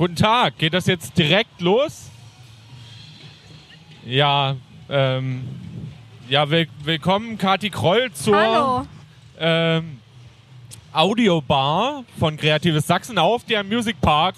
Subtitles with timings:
[0.00, 2.08] Guten Tag, geht das jetzt direkt los?
[4.06, 4.56] Ja,
[4.88, 5.46] ähm,
[6.26, 8.86] ja, will, willkommen Kati Kroll zur
[9.38, 10.00] ähm,
[10.94, 14.36] Audiobar von Kreatives Sachsen auf der Music Park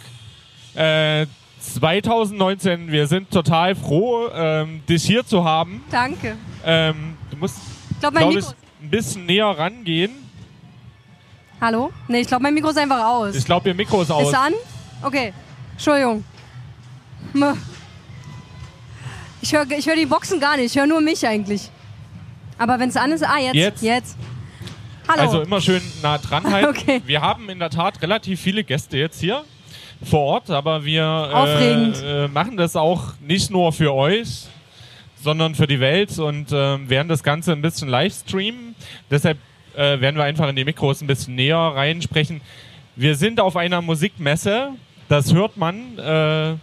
[0.75, 1.27] äh,
[1.61, 2.91] 2019.
[2.91, 5.85] Wir sind total froh, ähm, dich hier zu haben.
[5.93, 6.37] Danke.
[6.65, 7.59] Ähm, du musst,
[8.01, 8.37] glaube, Mikro.
[8.37, 8.47] ich,
[8.83, 10.11] ein bisschen näher rangehen.
[11.61, 11.93] Hallo?
[12.09, 13.37] Nee, ich glaube, mein Mikro ist einfach aus.
[13.37, 14.27] Ich glaube, ihr Mikro ist aus.
[14.27, 14.55] Ist an?
[15.03, 15.33] Okay.
[15.85, 16.23] Entschuldigung.
[19.41, 20.67] Ich höre ich hör die Boxen gar nicht.
[20.67, 21.71] Ich höre nur mich eigentlich.
[22.57, 23.25] Aber wenn es an ist.
[23.25, 23.57] Ah, jetzt.
[23.57, 23.83] Jetzt?
[23.83, 24.17] Jetzt.
[25.09, 25.23] Hallo.
[25.23, 26.69] Also immer schön nah dran halten.
[26.83, 27.03] Okay.
[27.05, 29.45] Wir haben in der Tat relativ viele Gäste jetzt hier
[30.05, 31.03] vor Ort, aber wir
[31.35, 34.45] äh, äh, machen das auch nicht nur für euch,
[35.21, 38.77] sondern für die Welt und äh, werden das Ganze ein bisschen live streamen.
[39.11, 39.39] Deshalb
[39.75, 42.41] äh, werden wir einfach in die Mikros ein bisschen näher reinsprechen.
[42.95, 44.75] Wir sind auf einer Musikmesse,
[45.13, 45.99] das hört man.
[45.99, 46.57] Äh,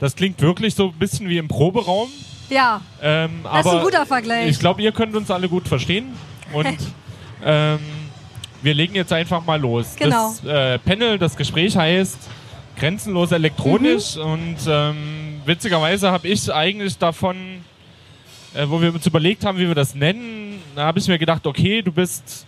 [0.00, 2.08] das klingt wirklich so ein bisschen wie im Proberaum.
[2.48, 4.48] ja, Ähm, das ist ein guter Vergleich.
[4.48, 6.06] ich glaube, ihr könnt uns alle gut verstehen.
[6.54, 6.78] Und
[7.44, 7.78] ähm,
[8.62, 9.96] wir legen jetzt einfach mal los.
[9.96, 10.34] Genau.
[10.42, 12.18] Das äh, Panel, das Gespräch heißt
[12.78, 14.16] Grenzenlos elektronisch.
[14.16, 14.22] Mhm.
[14.22, 17.36] Und ähm, witzigerweise habe ich eigentlich davon,
[18.54, 21.46] äh, wo wir uns überlegt haben, wie wir das nennen, da habe ich mir gedacht,
[21.46, 22.46] okay, du bist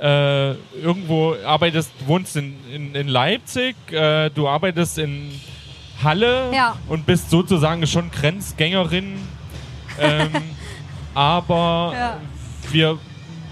[0.00, 0.50] äh,
[0.82, 5.30] irgendwo, arbeitest, wohnst in, in, in Leipzig, äh, du arbeitest in
[6.02, 6.76] Halle Ja.
[6.88, 9.16] und bist sozusagen schon Grenzgängerin.
[9.98, 10.30] ähm,
[11.14, 12.16] aber Ja.
[12.70, 12.98] wir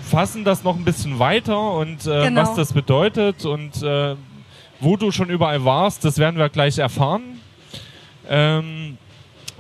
[0.03, 2.42] fassen das noch ein bisschen weiter und äh, Genau.
[2.42, 4.15] was das bedeutet und äh,
[4.81, 7.41] wo du schon überall warst, das werden wir gleich erfahren.
[8.28, 8.98] Ähm,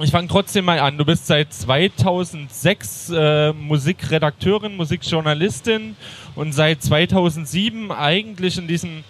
[0.00, 0.98] ich fange trotzdem mal an.
[0.98, 5.96] Du bist seit 2006 äh, Musikredakteurin, Musikjournalistin
[6.34, 9.04] und seit 2007 eigentlich in diesem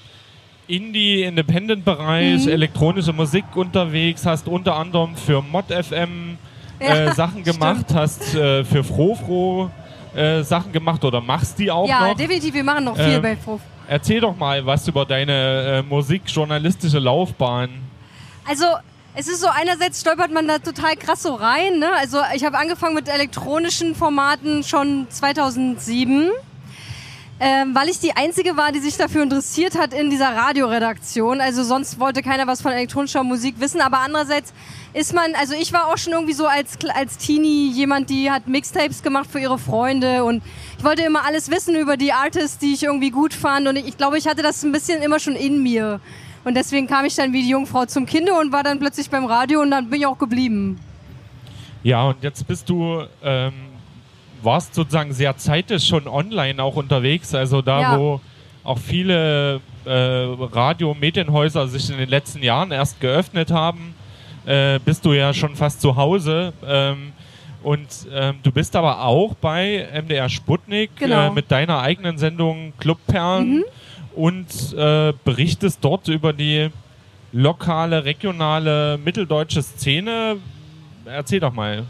[0.67, 2.53] Indie-Independent-Bereich, Mhm.
[2.53, 6.39] elektronische Musik unterwegs, hast unter anderem für Mod FM
[6.79, 9.71] äh, Ja, Sachen gemacht, hast äh, für Frofro
[10.15, 12.17] äh, Sachen gemacht oder machst die auch ja, noch.
[12.17, 12.55] definitiv.
[12.55, 13.61] Wir machen noch viel Ähm, bei Prof.
[13.89, 17.69] Erzähl doch mal was über deine äh, musikjournalistische Laufbahn.
[18.49, 18.65] Also,
[19.17, 21.79] es ist so, einerseits stolpert man da total krass so rein.
[21.79, 21.91] Ne?
[21.93, 26.31] Also, ich habe angefangen mit elektronischen Formaten schon 2007.
[27.41, 31.41] Ähm, weil ich die Einzige war, die sich dafür interessiert hat in dieser Radioredaktion.
[31.41, 33.81] Also sonst wollte keiner was von elektronischer Musik wissen.
[33.81, 34.55] Aber andererseits
[34.93, 38.47] ist man, also ich war auch schon irgendwie so als, als Teenie jemand, die hat
[38.47, 40.45] Mixtapes gemacht für ihre Freunde und
[40.79, 43.89] ich wollte immer alles wissen über die Artists, die ich irgendwie gut fand und ich,
[43.89, 46.01] ich glaube, ich hatte das ein bisschen immer schon in mir.
[46.45, 49.25] Und deswegen kam ich dann wie die Jungfrau zum Kinder und war dann plötzlich beim
[49.25, 50.79] Radio und dann bin ich auch geblieben.
[51.83, 53.53] Ja, und jetzt bist du, ähm,
[54.43, 57.99] warst sozusagen sehr zeitig schon online auch unterwegs, also da, Ja.
[57.99, 58.21] wo
[58.63, 63.95] auch viele äh, Radio-Medienhäuser sich in den letzten Jahren erst geöffnet haben,
[64.47, 66.53] äh, bist du ja schon fast zu Hause.
[66.67, 67.13] Ähm,
[67.63, 71.29] und ähm, du bist aber auch bei MDR Sputnik Genau.
[71.29, 73.65] äh, mit deiner eigenen Sendung Clubperlen Mhm.
[74.15, 76.71] Und äh, berichtest dort über die
[77.33, 80.37] lokale, regionale, mitteldeutsche Szene.
[81.05, 81.85] Erzähl doch mal.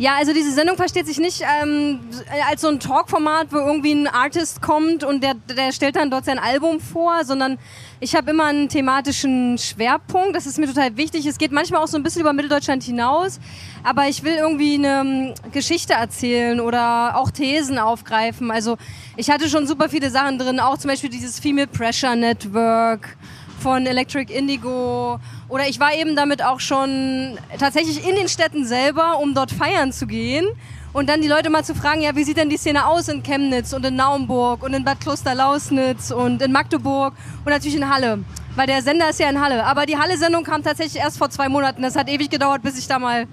[0.00, 2.00] Ja, also diese Sendung versteht sich nicht ähm,
[2.48, 6.24] als so ein Talkformat, wo irgendwie ein Artist kommt und der, der stellt dann dort
[6.24, 7.58] sein Album vor, sondern
[8.00, 10.34] ich habe immer einen thematischen Schwerpunkt.
[10.34, 11.26] Das ist mir total wichtig.
[11.26, 13.40] Es geht manchmal auch so ein bisschen über Mitteldeutschland hinaus,
[13.82, 18.50] aber ich will irgendwie eine ähm, Geschichte erzählen oder auch Thesen aufgreifen.
[18.50, 18.78] Also
[19.18, 23.18] ich hatte schon super viele Sachen drin, auch zum Beispiel dieses Female Pressure Network
[23.60, 25.20] von Electric Indigo.
[25.50, 29.92] Oder ich war eben damit auch schon tatsächlich in den Städten selber, um dort feiern
[29.92, 30.46] zu gehen.
[30.92, 33.22] Und dann die Leute mal zu fragen, ja, wie sieht denn die Szene aus in
[33.22, 38.24] Chemnitz und in Naumburg und in Bad Kloster-Lausnitz und in Magdeburg und natürlich in Halle.
[38.56, 39.64] Weil der Sender ist ja in Halle.
[39.64, 41.82] Aber die Halle-Sendung kam tatsächlich erst vor zwei Monaten.
[41.82, 43.26] Das hat ewig gedauert, bis ich da mal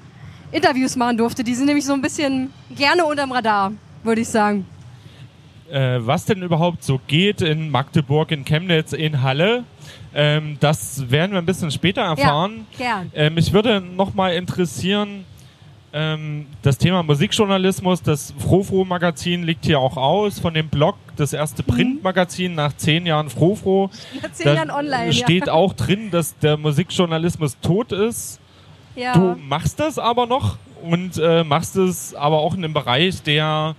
[0.52, 1.44] Interviews machen durfte.
[1.44, 3.72] Die sind nämlich so ein bisschen gerne unterm Radar,
[4.04, 4.66] würde ich sagen.
[5.70, 9.64] äh, was denn überhaupt so geht in Magdeburg, in Chemnitz, in Halle.
[10.14, 12.66] Ähm, das werden wir ein bisschen später erfahren.
[12.78, 13.12] Ja, gern.
[13.14, 15.26] Äh, mich würde noch mal interessieren,
[15.94, 21.64] ähm, das Thema Musikjournalismus, das Frofro-Magazin liegt hier auch aus, von dem Blog, das erste
[21.64, 21.68] Mhm.
[21.68, 23.90] Printmagazin nach zehn Jahren Frofro.
[24.22, 25.14] Nach zehn Da Jahren online.
[25.14, 28.40] steht auch drin, dass der Musikjournalismus tot ist.
[28.96, 29.14] ja.
[29.14, 29.38] Du ja.
[29.48, 33.76] machst das aber noch und äh, machst es aber auch in einem Bereich, der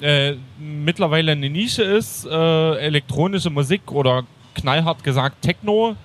[0.00, 4.22] äh, mittlerweile eine Nische ist, äh, elektronische Musik oder
[4.60, 5.96] knallhart gesagt Techno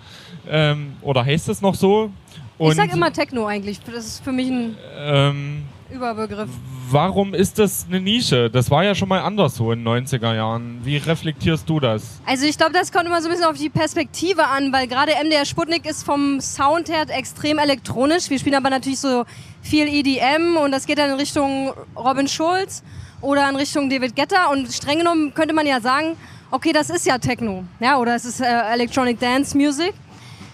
[0.50, 2.12] ähm, oder heißt es noch so?
[2.60, 3.80] ich sag immer Techno eigentlich.
[3.82, 6.50] Das ist für mich ein ähm, Überbegriff.
[6.90, 8.50] warum ist das eine Nische?
[8.50, 10.80] Das war ja schon mal anders so in den 90er Jahren.
[10.84, 12.22] Wie reflektierst du das?
[12.26, 15.12] Also ich glaube, das kommt immer so ein bisschen auf die Perspektive an, weil gerade
[15.24, 18.30] MDR Sputnik ist vom Sound her extrem elektronisch.
[18.30, 19.26] Wir spielen aber natürlich so
[19.62, 22.84] viel EDM und das geht dann in Richtung Robin Schulz
[23.22, 26.18] oder in Richtung David Guetta und streng genommen könnte man ja sagen,
[26.54, 29.94] okay, das ist ja Techno, ja, oder es ist äh, Electronic Dance Music.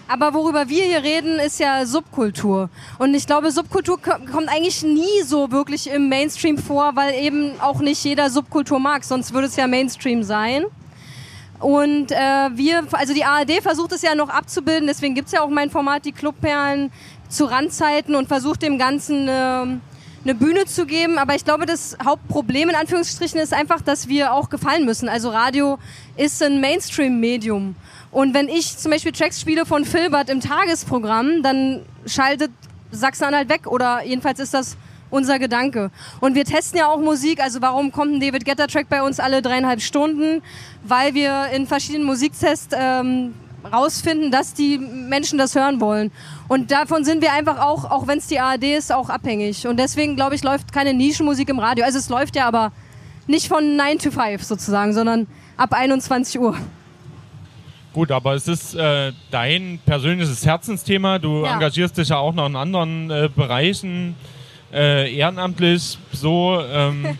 [0.08, 2.68] Aber worüber wir hier reden, ist ja Subkultur.
[2.98, 7.78] Und ich glaube, Subkultur kommt eigentlich nie so wirklich im Mainstream vor, weil eben auch
[7.78, 10.64] nicht jeder Subkultur mag, sonst würde es ja Mainstream sein.
[11.60, 15.42] Und äh, wir, also die ARD versucht es ja noch abzubilden, deswegen gibt es ja
[15.42, 16.90] auch mein Format, die Clubperlen,
[17.28, 19.66] zu Randzeiten und versucht dem Ganzen äh,
[20.24, 21.18] eine Bühne zu geben.
[21.18, 25.08] Aber ich glaube, das Hauptproblem in Anführungsstrichen ist einfach, dass wir auch gefallen müssen.
[25.08, 25.78] Also Radio
[26.16, 27.74] ist ein Mainstream-Medium.
[28.10, 32.50] Und wenn ich zum Beispiel Tracks spiele von Filbert im Tagesprogramm, dann schaltet
[32.90, 34.76] Sachsen-Anhalt weg oder jedenfalls ist das
[35.10, 35.90] unser Gedanke.
[36.20, 39.20] Und wir testen ja auch Musik, also warum kommt ein David Getter Track bei uns
[39.20, 40.42] alle dreieinhalb Stunden?
[40.84, 43.34] Weil wir in verschiedenen Musiktests ähm,
[43.64, 46.10] rausfinden, dass die Menschen das hören wollen.
[46.48, 49.66] Und davon sind wir einfach auch, auch wenn es die ARD ist, auch abhängig.
[49.66, 51.84] Und deswegen, glaube ich, läuft keine Nischenmusik im Radio.
[51.84, 52.72] Also es läuft ja aber
[53.26, 55.26] nicht von 9 to 5 sozusagen, sondern
[55.56, 56.56] ab 21 Uhr.
[57.92, 61.18] Gut, aber es ist äh, dein persönliches Herzensthema.
[61.18, 61.54] Du ja.
[61.54, 64.14] engagierst dich ja auch noch in anderen äh, Bereichen
[64.72, 65.98] äh, ehrenamtlich.
[66.12, 67.18] So, ähm,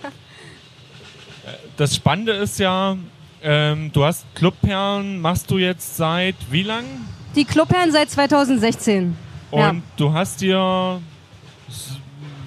[1.77, 2.97] das Spannende ist ja,
[3.43, 6.85] ähm, du hast Clubperlen, machst du jetzt seit wie lang?
[7.35, 9.17] Die Clubperlen seit 2016.
[9.51, 9.75] Und ja.
[9.97, 11.01] du hast dir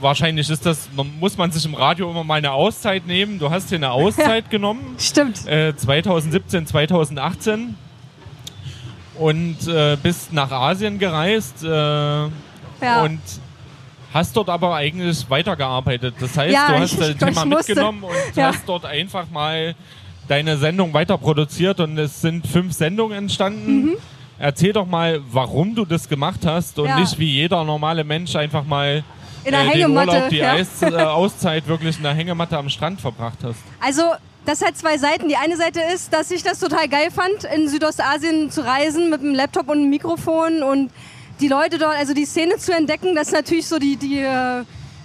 [0.03, 3.39] wahrscheinlich ist das, muss man sich im Radio immer mal eine Auszeit nehmen.
[3.39, 4.95] Du hast dir eine Auszeit genommen.
[4.99, 5.47] Stimmt.
[5.47, 7.75] Äh, 2017, 2018
[9.17, 12.29] und äh, bist nach Asien gereist äh, ja.
[13.03, 13.19] und
[14.13, 16.15] hast dort aber eigentlich weitergearbeitet.
[16.19, 18.47] Das heißt, ja, du hast das Thema mitgenommen und ja.
[18.47, 19.75] hast dort einfach mal
[20.33, 23.83] deine Sendung weiter produziert und es sind fünf Sendungen entstanden.
[23.83, 23.97] Mhm.
[24.39, 28.65] Erzähl doch mal, warum du das gemacht hast und nicht wie jeder normale Mensch einfach
[28.65, 29.03] mal
[29.43, 32.99] in der äh, den Urlaub, die Eis, äh, Auszeit wirklich in der Hängematte am Strand
[32.99, 33.59] verbracht hast.
[33.79, 34.01] Also
[34.43, 35.29] das hat zwei Seiten.
[35.29, 39.19] Die eine Seite ist, dass ich das total geil fand, in Südostasien zu reisen mit
[39.19, 40.89] einem Laptop und einem Mikrofon und
[41.41, 43.13] die Leute dort, also die Szene zu entdecken.
[43.13, 44.25] Das ist natürlich so die, die,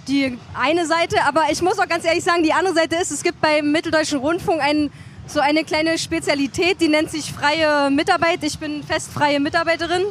[0.07, 1.17] die eine Seite.
[1.27, 4.17] Aber ich muss auch ganz ehrlich sagen, die andere Seite ist, es gibt beim Mitteldeutschen
[4.17, 4.89] Rundfunk ein,
[5.29, 8.43] so eine kleine Spezialität, die nennt sich freie Mitarbeit.
[8.43, 10.03] Ich bin festfreie Mitarbeiterin.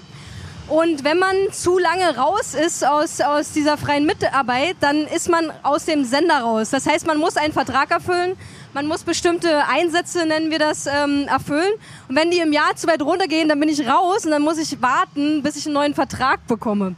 [0.69, 5.51] Und wenn man zu lange raus ist aus, aus dieser freien Mitarbeit, dann ist man
[5.63, 6.71] aus dem Sender raus.
[6.71, 8.37] Das heißt, man muss einen Vertrag erfüllen
[8.75, 11.73] man muss bestimmte Einsätze, nennen wir das, ähm, erfüllen.
[12.09, 14.59] Und wenn die im Jahr zu weit runtergehen, dann bin ich raus und dann muss
[14.59, 16.95] ich warten, bis ich einen neuen Vertrag bekomme.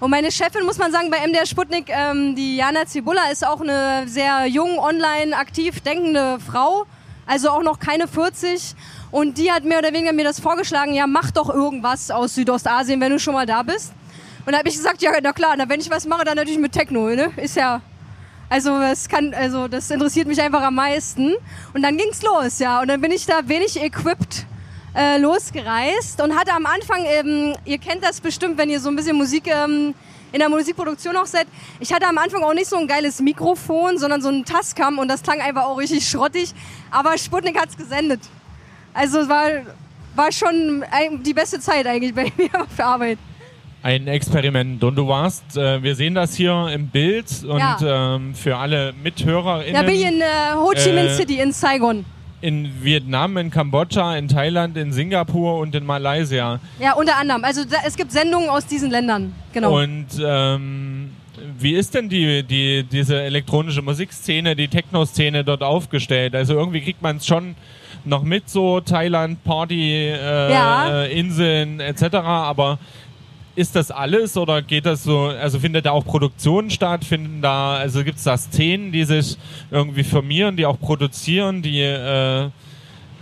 [0.00, 3.60] Und meine Chefin, muss man sagen, bei MDR Sputnik, ähm, die Jana Zibulla, ist auch
[3.60, 6.86] eine sehr jung, online aktiv denkende Frau.
[7.26, 8.74] Also auch noch keine 40.
[9.10, 13.00] Und die hat mehr oder weniger mir das vorgeschlagen, ja, mach doch irgendwas aus Südostasien,
[13.00, 13.92] wenn du schon mal da bist.
[14.44, 16.60] Und da habe ich gesagt, ja, na klar, na, wenn ich was mache, dann natürlich
[16.60, 17.32] mit Techno, ne?
[17.36, 17.80] Ist ja
[18.48, 21.34] also es kann, also das interessiert mich einfach am meisten.
[21.72, 22.80] Und dann ging's los, ja.
[22.80, 24.46] Und dann bin ich da wenig equipped
[24.94, 28.96] äh, losgereist und hatte am Anfang eben, ihr kennt das bestimmt, wenn ihr so ein
[28.96, 29.94] bisschen Musik ähm,
[30.34, 31.46] in der Musikproduktion auch seid.
[31.78, 35.06] Ich hatte am Anfang auch nicht so ein geiles Mikrofon, sondern so ein Tascam und
[35.06, 36.52] das klang einfach auch richtig schrottig.
[36.90, 38.20] Aber Sputnik hat's gesendet.
[38.92, 39.46] Also es war,
[40.16, 40.84] war schon
[41.22, 43.18] die beste Zeit eigentlich bei mir auf der Arbeit
[43.84, 44.82] ein Experiment.
[44.82, 48.14] Und du warst, äh, wir sehen das hier im Bild und ja.
[48.16, 49.74] ähm, für alle MithörerInnen.
[49.74, 52.06] Da bin ich in äh, Ho Chi Minh äh, City in Saigon.
[52.44, 56.60] In Vietnam, in Kambodscha, in Thailand, in Singapur und in Malaysia.
[56.78, 57.42] Ja, unter anderem.
[57.42, 59.80] Also da, es gibt Sendungen aus diesen Ländern, genau.
[59.80, 61.10] Und ähm,
[61.58, 66.34] wie ist denn die, die, diese elektronische Musikszene, die Techno-Szene dort aufgestellt?
[66.34, 67.54] Also irgendwie kriegt man es schon
[68.04, 71.04] noch mit, so Thailand, Party, äh, ja.
[71.04, 72.78] Inseln etc., aber
[73.56, 77.04] ist das alles oder geht das so, also findet da auch Produktionen statt?
[77.04, 79.36] Finden da, also gibt es da Szenen, die sich
[79.70, 82.50] irgendwie formieren, die auch produzieren, die äh,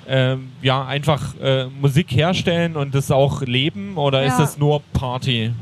[0.07, 4.29] äh, ja einfach äh, Musik herstellen und das auch leben oder ja.
[4.29, 5.53] ist das nur Party?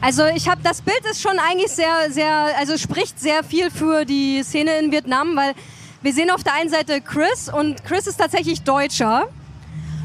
[0.00, 4.04] Also ich habe das Bild ist schon eigentlich sehr, sehr, also spricht sehr viel für
[4.04, 5.54] die Szene in Vietnam, weil
[6.02, 9.28] wir sehen auf der einen Seite Chris und Chris ist tatsächlich Deutscher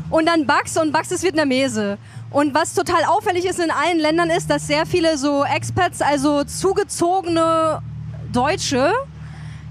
[0.10, 1.98] und dann Bugs und Bugs ist Vietnamese.
[2.30, 6.44] Und was total auffällig ist in allen Ländern ist, dass sehr viele so Expats, also
[6.44, 7.82] zugezogene
[8.34, 8.92] Deutsche,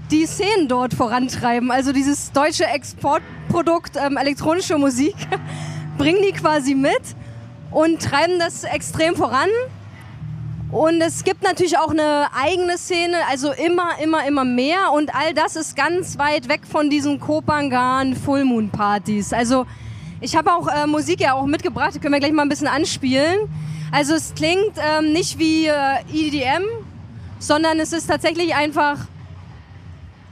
[0.09, 1.71] die Szenen dort vorantreiben.
[1.71, 5.15] Also dieses deutsche Exportprodukt ähm, elektronische Musik
[5.97, 7.01] bringen die quasi mit
[7.71, 9.49] und treiben das extrem voran.
[10.71, 14.91] Und es gibt natürlich auch eine eigene Szene, also immer, immer, immer mehr.
[14.93, 19.31] Und all das ist ganz weit weg von diesen Kopangan Full Moon Partys.
[19.31, 19.65] Also
[20.19, 22.67] ich habe auch äh, Musik ja auch mitgebracht, die können wir gleich mal ein bisschen
[22.67, 23.49] anspielen.
[23.91, 26.63] Also es klingt ähm, nicht wie äh, EDM,
[27.39, 28.97] sondern es ist tatsächlich einfach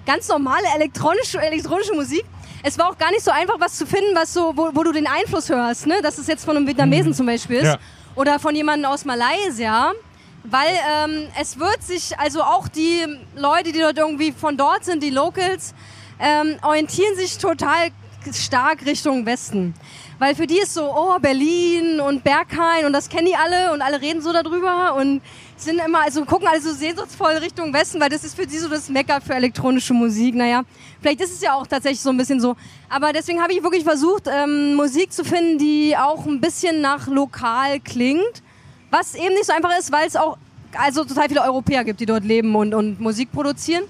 [0.06, 2.26] ganz normale elektronische, elektronische Musik.
[2.64, 4.92] Es war auch gar nicht so einfach, was zu finden, was so, wo, wo du
[4.92, 5.86] den Einfluss hörst.
[5.86, 6.02] Ne?
[6.02, 7.16] Dass es jetzt von einem Vietnamesen mhm.
[7.16, 7.66] zum Beispiel ist.
[7.66, 7.78] Ja.
[8.16, 9.92] Oder von jemandem aus Malaysia.
[10.44, 10.74] Weil
[11.04, 15.10] ähm, es wird sich, also auch die Leute, die dort irgendwie von dort sind, die
[15.10, 15.74] Locals,
[16.20, 17.90] ähm, orientieren sich total
[18.34, 19.74] stark Richtung Westen.
[20.18, 23.82] Weil für die ist so, oh, Berlin und Berghain und das kennen die alle und
[23.82, 25.22] alle reden so darüber und
[25.58, 28.90] sind immer, also gucken also sehnsuchtsvoll Richtung Westen, weil das ist für sie so das
[28.90, 30.36] Mecker für elektronische Musik.
[30.36, 30.64] Naja,
[31.02, 32.56] vielleicht ist es ja auch tatsächlich so ein bisschen so.
[32.90, 37.08] Aber deswegen habe ich wirklich versucht, ähm, Musik zu finden, die auch ein bisschen nach
[37.08, 38.42] lokal klingt.
[38.92, 40.38] Was eben nicht so einfach ist, weil es auch
[40.78, 43.84] also total viele Europäer gibt, die dort leben und, und Musik produzieren.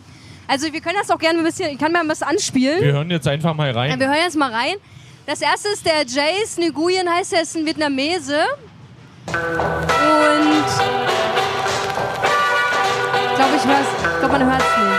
[0.47, 2.81] Also wir können das auch gerne ein bisschen, ich kann mir was anspielen.
[2.81, 3.91] Wir hören jetzt einfach mal rein.
[3.91, 4.75] Ja, wir hören jetzt mal rein.
[5.25, 8.43] Das erste ist der Jace Nguyen, heißt er, ist ein Vietnamese.
[9.27, 9.35] Und
[13.27, 14.94] ich glaube, ich ich glaube, man hört es nicht.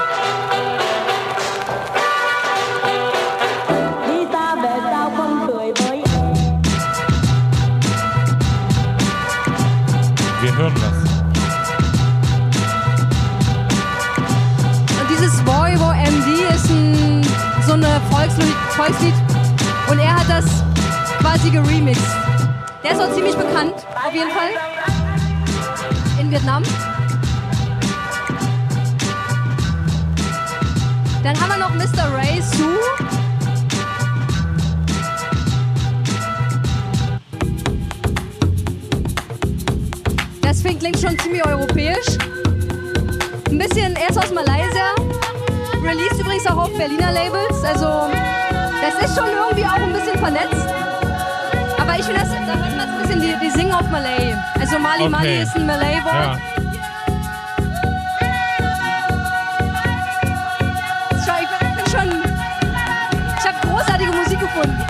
[18.87, 19.15] Volkslied
[19.91, 20.45] und er hat das
[21.19, 22.07] quasi geremixed.
[22.85, 24.51] Der ist auch ziemlich bekannt, auf jeden Fall.
[26.21, 26.63] In Vietnam.
[31.25, 32.15] Dann haben wir noch Mr.
[32.17, 32.69] Ray Su.
[40.43, 42.19] Das klingt schon ziemlich europäisch.
[43.51, 44.95] Ein bisschen, erst aus Malaysia.
[45.83, 47.65] Released übrigens auch auf Berliner Labels.
[47.65, 48.36] Also
[48.83, 50.69] das ist schon irgendwie auch ein bisschen vernetzt.
[51.79, 54.35] Aber ich finde, das, da hört man ein bisschen, die, die singen auf Malay.
[54.61, 55.11] Also Mali okay.
[55.11, 56.15] Mali ist ein Malay-Wort.
[56.15, 56.39] Ja.
[63.39, 64.85] Ich habe großartige Musik gefunden.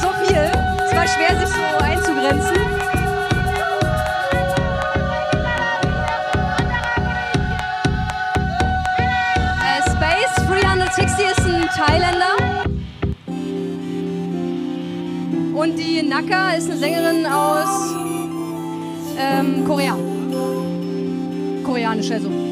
[0.00, 0.50] So viel.
[0.84, 2.59] Es war schwer, sich so einzugrenzen.
[15.60, 17.94] Und die Naka ist eine Sängerin aus
[19.18, 19.94] ähm, Korea.
[21.62, 22.49] Koreanisch also.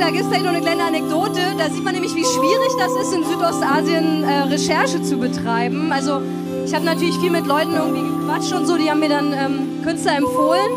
[0.00, 1.40] Da gibt es vielleicht noch eine kleine Anekdote.
[1.58, 5.92] Da sieht man nämlich, wie schwierig das ist, in Südostasien äh, Recherche zu betreiben.
[5.92, 6.22] Also
[6.64, 9.82] ich habe natürlich viel mit Leuten irgendwie gequatscht und so, die haben mir dann ähm,
[9.84, 10.70] Künstler empfohlen.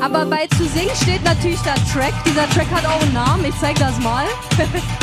[0.00, 2.12] Aber bei Zu singen steht natürlich der Track.
[2.26, 4.24] Dieser Track hat auch einen Namen, ich zeige das mal.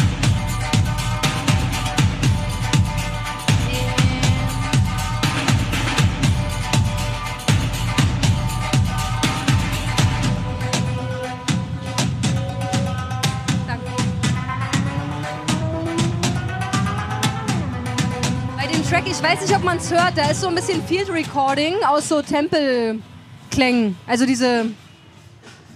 [19.20, 22.08] ich weiß nicht, ob man es hört, da ist so ein bisschen Field Recording aus
[22.08, 23.98] so Tempelklängen.
[24.08, 24.68] Also diese,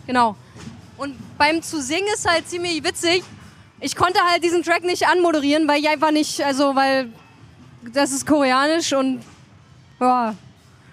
[0.08, 0.38] genau.
[0.96, 3.22] Und beim zu singen ist halt ziemlich witzig.
[3.82, 7.10] Ich konnte halt diesen Track nicht anmoderieren, weil ich einfach nicht, also weil
[7.94, 9.22] das ist koreanisch und
[10.00, 10.36] ja,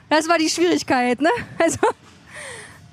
[0.09, 1.31] das war die Schwierigkeit, ne?
[1.63, 1.79] Also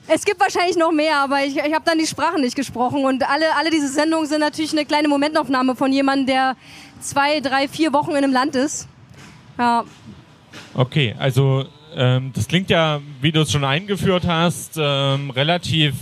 [0.07, 3.27] es gibt wahrscheinlich noch mehr, aber ich, ich habe dann die Sprache nicht gesprochen und
[3.27, 6.55] alle, alle diese Sendungen sind natürlich eine kleine Momentaufnahme von jemandem, der
[7.01, 8.87] zwei, drei, vier Wochen in einem Land ist.
[9.57, 9.83] Ja.
[10.73, 15.95] Okay, also ähm, das klingt ja, wie du es schon eingeführt hast, ähm, relativ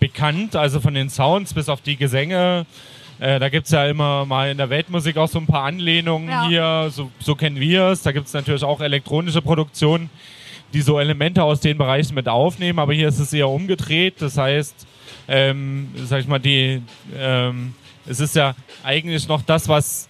[0.00, 2.66] bekannt, also von den Sounds bis auf die Gesänge.
[3.18, 6.28] Äh, da gibt es ja immer mal in der Weltmusik auch so ein paar Anlehnungen
[6.28, 6.48] ja.
[6.48, 8.02] hier, so, so kennen wir es.
[8.02, 10.10] Da gibt es natürlich auch elektronische Produktionen,
[10.72, 14.16] die so Elemente aus den Bereichen mit aufnehmen, aber hier ist es eher umgedreht.
[14.20, 14.86] Das heißt,
[15.28, 16.82] ähm, sag ich mal, die,
[17.16, 17.74] ähm,
[18.06, 20.08] es ist ja eigentlich noch das, was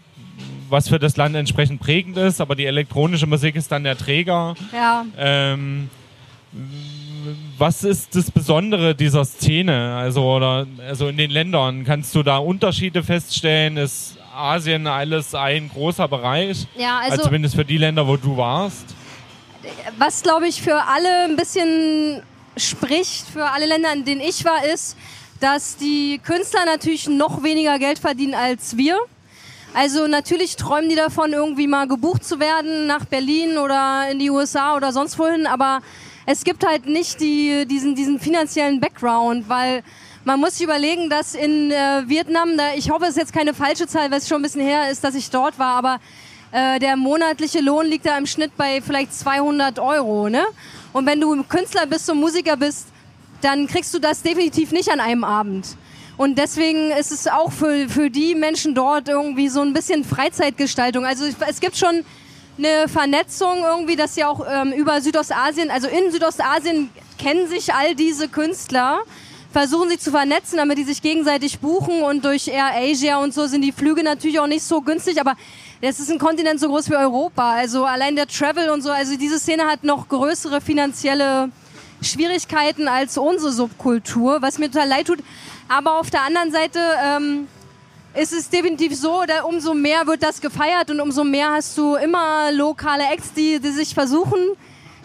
[0.69, 4.55] was für das Land entsprechend prägend ist, aber die elektronische Musik ist dann der Träger.
[4.73, 5.05] Ja.
[5.16, 5.90] Ähm,
[7.59, 9.97] was ist das Besondere dieser Szene?
[9.97, 13.76] Also, oder, also in den Ländern, kannst du da Unterschiede feststellen?
[13.76, 16.66] Ist Asien alles ein großer Bereich?
[16.76, 18.95] Ja, also, also zumindest für die Länder, wo du warst.
[19.99, 22.23] Was, glaube ich, für alle ein bisschen
[22.57, 24.97] spricht für alle Länder, in denen ich war, ist,
[25.40, 28.99] dass die Künstler natürlich noch weniger Geld verdienen als wir.
[29.76, 34.30] Also natürlich träumen die davon, irgendwie mal gebucht zu werden nach Berlin oder in die
[34.30, 35.83] USA oder sonst wohin, aber
[36.25, 39.83] es gibt halt nicht die, diesen, diesen finanziellen Background, weil
[40.25, 43.52] man muss sich überlegen, dass in äh, Vietnam, da, ich hoffe, es ist jetzt keine
[43.52, 46.00] falsche Zahl, weil es schon ein bisschen her ist, dass ich dort war, aber
[46.52, 50.30] äh, der monatliche Lohn liegt da im Schnitt bei vielleicht 200 Euro.
[50.30, 50.47] Ne?
[50.95, 52.87] Und wenn du Künstler bist und Musiker bist,
[53.42, 55.76] dann kriegst du das definitiv nicht an einem Abend.
[56.17, 61.05] Und deswegen ist es auch für, für die Menschen dort irgendwie so ein bisschen Freizeitgestaltung.
[61.05, 62.05] Also es gibt schon
[62.59, 67.95] eine Vernetzung irgendwie, dass ja auch ähm, über Südostasien, also in Südostasien kennen sich all
[67.95, 69.01] diese Künstler,
[69.53, 73.47] versuchen sie zu vernetzen, damit die sich gegenseitig buchen und durch Air Asia und so
[73.47, 75.35] sind die Flüge natürlich auch nicht so günstig, aber
[75.81, 77.55] es ist ein Kontinent so groß wie Europa.
[77.55, 81.51] Also allein der Travel und so, also diese Szene hat noch größere finanzielle
[82.03, 85.19] Schwierigkeiten als unsere Subkultur, was mir total leid tut.
[85.69, 87.49] Aber auf der anderen Seite ähm,
[88.15, 91.97] ist es definitiv so, da umso mehr wird das gefeiert und umso mehr hast du
[91.97, 94.39] immer lokale Acts, die, die sich versuchen,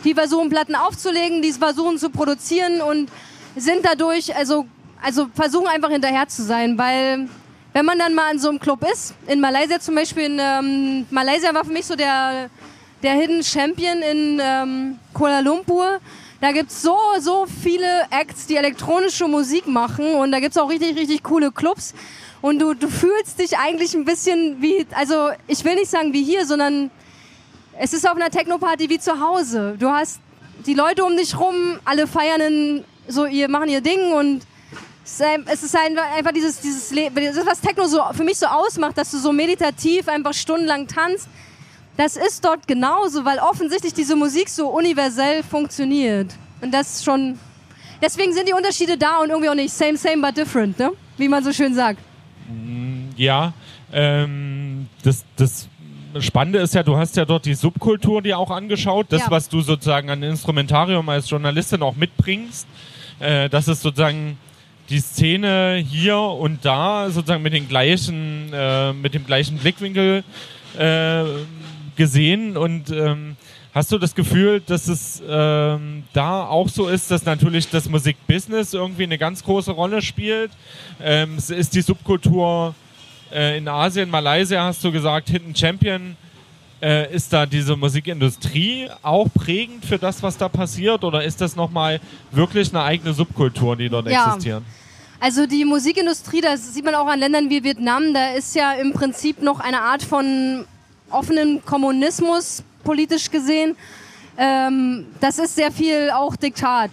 [0.04, 3.10] die versuchen Platten aufzulegen, die versuchen zu produzieren und
[3.56, 4.66] sind dadurch, also,
[5.02, 7.28] also versuchen einfach hinterher zu sein, weil
[7.74, 11.08] wenn man dann mal in so einem Club ist, in Malaysia zum Beispiel, in ähm,
[11.10, 12.50] Malaysia war für mich so der,
[13.02, 16.00] der Hidden Champion in ähm, Kuala Lumpur,
[16.42, 20.58] da gibt es so, so viele Acts, die elektronische Musik machen und da gibt es
[20.58, 21.94] auch richtig, richtig coole Clubs.
[22.42, 26.24] Und du, du fühlst dich eigentlich ein bisschen wie, also ich will nicht sagen wie
[26.24, 26.90] hier, sondern
[27.78, 29.76] es ist auf einer Techno-Party wie zu Hause.
[29.80, 30.20] Du hast
[30.66, 34.42] die Leute um dich rum, alle feiern in, so, ihr machen ihr Ding und
[35.04, 39.18] es ist einfach dieses, dieses das, was Techno so für mich so ausmacht, dass du
[39.20, 41.28] so meditativ einfach stundenlang tanzt
[42.02, 46.34] das ist dort genauso, weil offensichtlich diese Musik so universell funktioniert.
[46.60, 47.38] Und das schon.
[48.02, 50.92] Deswegen sind die Unterschiede da und irgendwie auch nicht same, same, but different, ne?
[51.18, 52.00] Wie man so schön sagt.
[52.50, 53.54] Mm, ja,
[53.94, 55.68] ähm, das, das
[56.20, 59.06] Spannende ist ja, du hast ja dort die Subkultur dir auch angeschaut.
[59.10, 59.30] Das, ja.
[59.30, 62.66] was du sozusagen an Instrumentarium als Journalistin auch mitbringst.
[63.20, 64.40] Äh, das ist sozusagen
[64.90, 70.24] die Szene hier und da sozusagen mit den gleichen, äh, mit dem gleichen Blickwinkel
[70.80, 71.24] äh,
[71.96, 73.36] gesehen und ähm,
[73.74, 78.74] hast du das Gefühl, dass es ähm, da auch so ist, dass natürlich das Musikbusiness
[78.74, 80.52] irgendwie eine ganz große Rolle spielt?
[81.02, 82.76] Ähm, ist die Subkultur
[83.32, 86.16] äh, in Asien, Malaysia, hast du gesagt, Hidden Champion,
[86.82, 91.04] äh, ist da diese Musikindustrie auch prägend für das, was da passiert?
[91.04, 92.00] Oder ist das nochmal
[92.32, 94.28] wirklich eine eigene Subkultur, die dort ja.
[94.28, 94.66] existieren?
[95.20, 98.92] Also die Musikindustrie, das sieht man auch an Ländern wie Vietnam, da ist ja im
[98.92, 100.66] Prinzip noch eine Art von
[101.12, 103.76] offenen Kommunismus politisch gesehen.
[104.38, 106.92] Ähm, das ist sehr viel auch Diktat.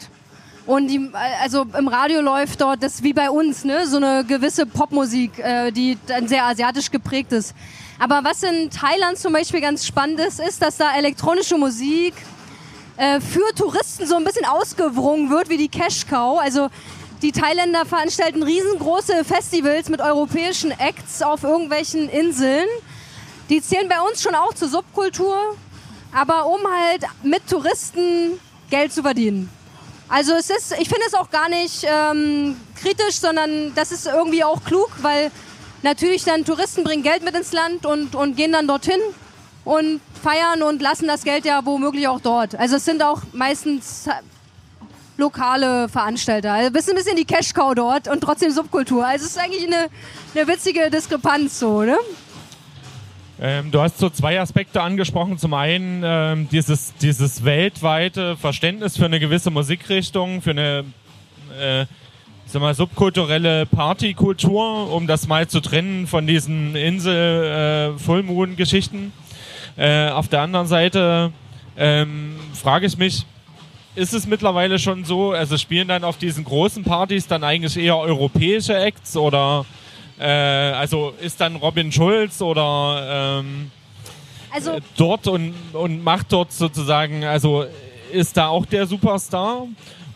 [0.67, 1.11] Und die,
[1.43, 5.71] also im Radio läuft dort, das wie bei uns, ne, so eine gewisse Popmusik, äh,
[5.71, 7.55] die dann sehr asiatisch geprägt ist.
[7.99, 12.13] Aber was in Thailand zum Beispiel ganz spannend ist, ist, dass da elektronische Musik
[12.99, 16.39] äh, für Touristen so ein bisschen ausgewrungen wird wie die Cash Cow.
[16.39, 16.69] Also
[17.23, 22.69] die Thailänder veranstalten riesengroße Festivals mit europäischen Acts auf irgendwelchen Inseln
[23.49, 25.37] die zählen bei uns schon auch zur Subkultur,
[26.13, 28.39] aber um halt mit Touristen
[28.71, 29.51] Geld zu verdienen.
[30.09, 34.43] Also es ist, ich finde es auch gar nicht ähm, kritisch, sondern das ist irgendwie
[34.43, 35.31] auch klug, weil
[35.83, 39.01] natürlich dann Touristen bringen Geld mit ins Land und, und gehen dann dorthin
[39.65, 42.55] und feiern und lassen das Geld ja womöglich auch dort.
[42.55, 44.09] Also es sind auch meistens
[45.19, 46.53] lokale Veranstalter.
[46.53, 49.05] Also bist ein bisschen die Cash-Cow dort und trotzdem Subkultur.
[49.05, 49.89] Also es ist eigentlich eine,
[50.35, 51.99] eine witzige Diskrepanz so, ne?
[53.41, 55.39] Ähm, du hast so zwei Aspekte angesprochen.
[55.39, 60.85] Zum einen ähm, dieses, dieses weltweite Verständnis für eine gewisse Musikrichtung, für eine
[61.59, 61.87] äh,
[62.47, 69.13] sag mal, subkulturelle Partykultur, um das mal zu trennen von diesen Insel-Full-Moon-Geschichten.
[69.77, 71.31] Äh, auf der anderen Seite
[71.77, 73.25] ähm, frage ich mich,
[73.95, 77.99] ist es mittlerweile schon so, also spielen dann auf diesen großen Partys dann eigentlich eher
[77.99, 79.67] europäische Acts oder
[80.19, 83.71] äh, also ist dann Robin Schulz oder ähm,
[84.51, 87.65] also äh, dort und, und macht dort sozusagen, also
[88.13, 89.67] ist da auch der Superstar?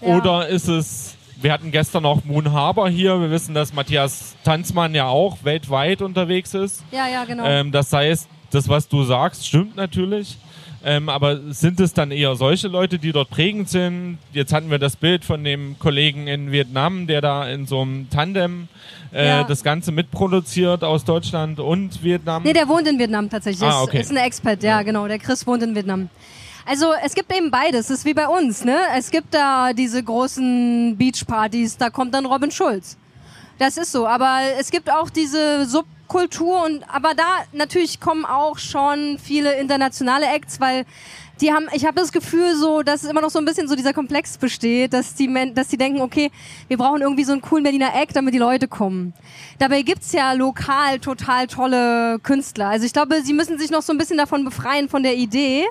[0.00, 0.16] Ja.
[0.16, 4.94] Oder ist es, wir hatten gestern auch Moon Harbor hier, wir wissen, dass Matthias Tanzmann
[4.94, 6.82] ja auch weltweit unterwegs ist.
[6.90, 7.44] Ja, ja, genau.
[7.44, 10.38] Ähm, das heißt, das, was du sagst, stimmt natürlich.
[10.84, 14.18] Ähm, aber sind es dann eher solche Leute, die dort prägend sind?
[14.32, 18.10] Jetzt hatten wir das Bild von dem Kollegen in Vietnam, der da in so einem
[18.10, 18.68] Tandem
[19.12, 19.44] äh, ja.
[19.44, 22.42] das Ganze mitproduziert aus Deutschland und Vietnam.
[22.42, 23.68] Nee, der wohnt in Vietnam tatsächlich.
[23.68, 24.00] Ah, okay.
[24.00, 25.06] Ist, ist ein Expat, ja, ja, genau.
[25.06, 26.08] Der Chris wohnt in Vietnam.
[26.64, 28.64] Also es gibt eben beides, das ist wie bei uns.
[28.64, 28.76] Ne?
[28.96, 32.96] Es gibt da diese großen Beachpartys, da kommt dann Robin Schulz.
[33.58, 38.58] Das ist so, aber es gibt auch diese Subkultur und aber da natürlich kommen auch
[38.58, 40.84] schon viele internationale Acts, weil
[41.42, 43.92] die haben, ich habe das Gefühl so, dass immer noch so ein bisschen so dieser
[43.92, 46.30] Komplex besteht, dass die, dass die denken, okay,
[46.68, 49.12] wir brauchen irgendwie so einen coolen Berliner Act, damit die Leute kommen.
[49.58, 52.68] Dabei gibt's ja lokal total tolle Künstler.
[52.68, 55.64] Also ich glaube, sie müssen sich noch so ein bisschen davon befreien, von der Idee,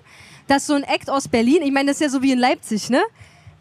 [0.48, 2.90] dass so ein Act aus Berlin, ich meine, das ist ja so wie in Leipzig,
[2.90, 3.02] ne?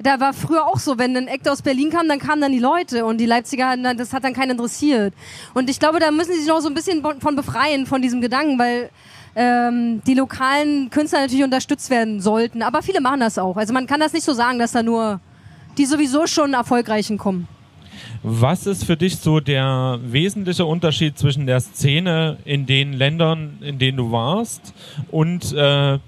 [0.03, 2.59] Da war früher auch so, wenn ein Act aus Berlin kam, dann kamen dann die
[2.59, 5.13] Leute und die Leipziger, das hat dann keinen interessiert.
[5.53, 8.23] Und ich glaube, da müssen sie sich noch so ein bisschen von befreien, von diesem
[8.23, 8.89] Gedanken, weil
[9.35, 12.63] ähm, die lokalen Künstler natürlich unterstützt werden sollten.
[12.63, 13.57] Aber viele machen das auch.
[13.57, 15.21] Also man kann das nicht so sagen, dass da nur
[15.79, 17.49] die sowieso schon erfolgreichen kommen.
[18.23, 23.79] Was ist für dich so der wesentliche Unterschied zwischen der Szene in den Ländern, in
[23.79, 24.75] denen du warst,
[25.11, 25.99] und äh,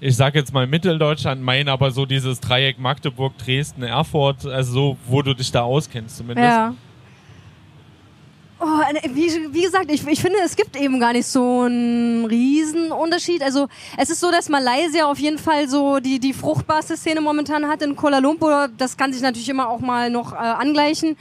[0.00, 4.96] ich sage jetzt mal Mitteldeutschland, mein aber so dieses Dreieck Magdeburg, Dresden, Erfurt, also so,
[5.06, 6.44] wo du dich da auskennst zumindest?
[6.44, 6.74] Ja.
[8.64, 8.80] Oh,
[9.12, 13.42] wie, wie, gesagt, ich, ich, finde, es gibt eben gar nicht so einen Riesenunterschied.
[13.42, 13.66] Also
[13.98, 17.82] es ist so, dass Malaysia auf jeden Fall so die, die fruchtbarste Szene momentan hat
[17.82, 18.68] in Kuala Lumpur.
[18.78, 21.16] Das kann sich natürlich immer auch mal noch äh, angleichen.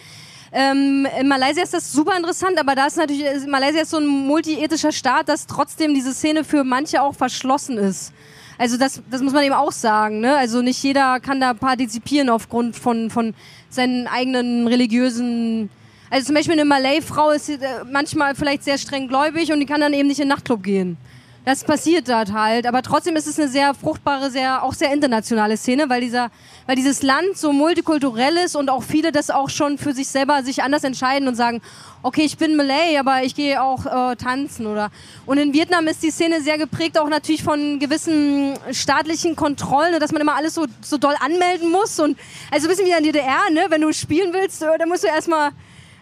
[0.52, 4.06] Ähm, in Malaysia ist das super interessant, aber da ist natürlich, Malaysia ist so ein
[4.06, 8.14] multiethischer Staat, dass trotzdem diese Szene für manche auch verschlossen ist.
[8.60, 10.20] Also das, das muss man eben auch sagen.
[10.20, 10.38] Ne?
[10.38, 13.34] Also nicht jeder kann da partizipieren aufgrund von, von
[13.72, 15.72] seinen eigenen religiösen
[16.12, 17.58] also zum Beispiel eine Malay-Frau ist äh,
[17.90, 20.98] manchmal vielleicht sehr streng gläubig und die kann dann eben nicht in den Nachtclub gehen.
[21.46, 25.58] Das passiert dort halt, aber trotzdem ist es eine sehr fruchtbare, sehr auch sehr internationale
[25.58, 26.30] Szene, weil dieser,
[26.68, 30.44] weil dieses Land so multikulturell ist und auch viele das auch schon für sich selber
[30.44, 31.62] sich anders entscheiden und sagen,
[32.04, 34.92] okay, ich bin Malay, aber ich gehe auch äh, tanzen oder.
[35.26, 40.12] Und in Vietnam ist die Szene sehr geprägt auch natürlich von gewissen staatlichen Kontrollen, dass
[40.12, 42.20] man immer alles so so doll anmelden muss und
[42.52, 45.04] also ein bisschen wie in der DDR, ne, wenn du spielen willst, äh, dann musst
[45.04, 45.52] du erstmal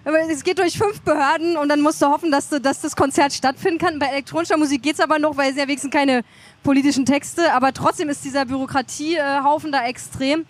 [0.04, 3.34] es geht durch fünf Behörden und dann musst du hoffen, dass, du, dass das Konzert
[3.34, 4.00] stattfinden kann.
[4.00, 6.24] Bei elektronischer Musik geht es aber noch, weil es ja wenigstens keine
[6.64, 10.46] politischen Texte, aber trotzdem ist dieser Bürokratiehaufen da extrem.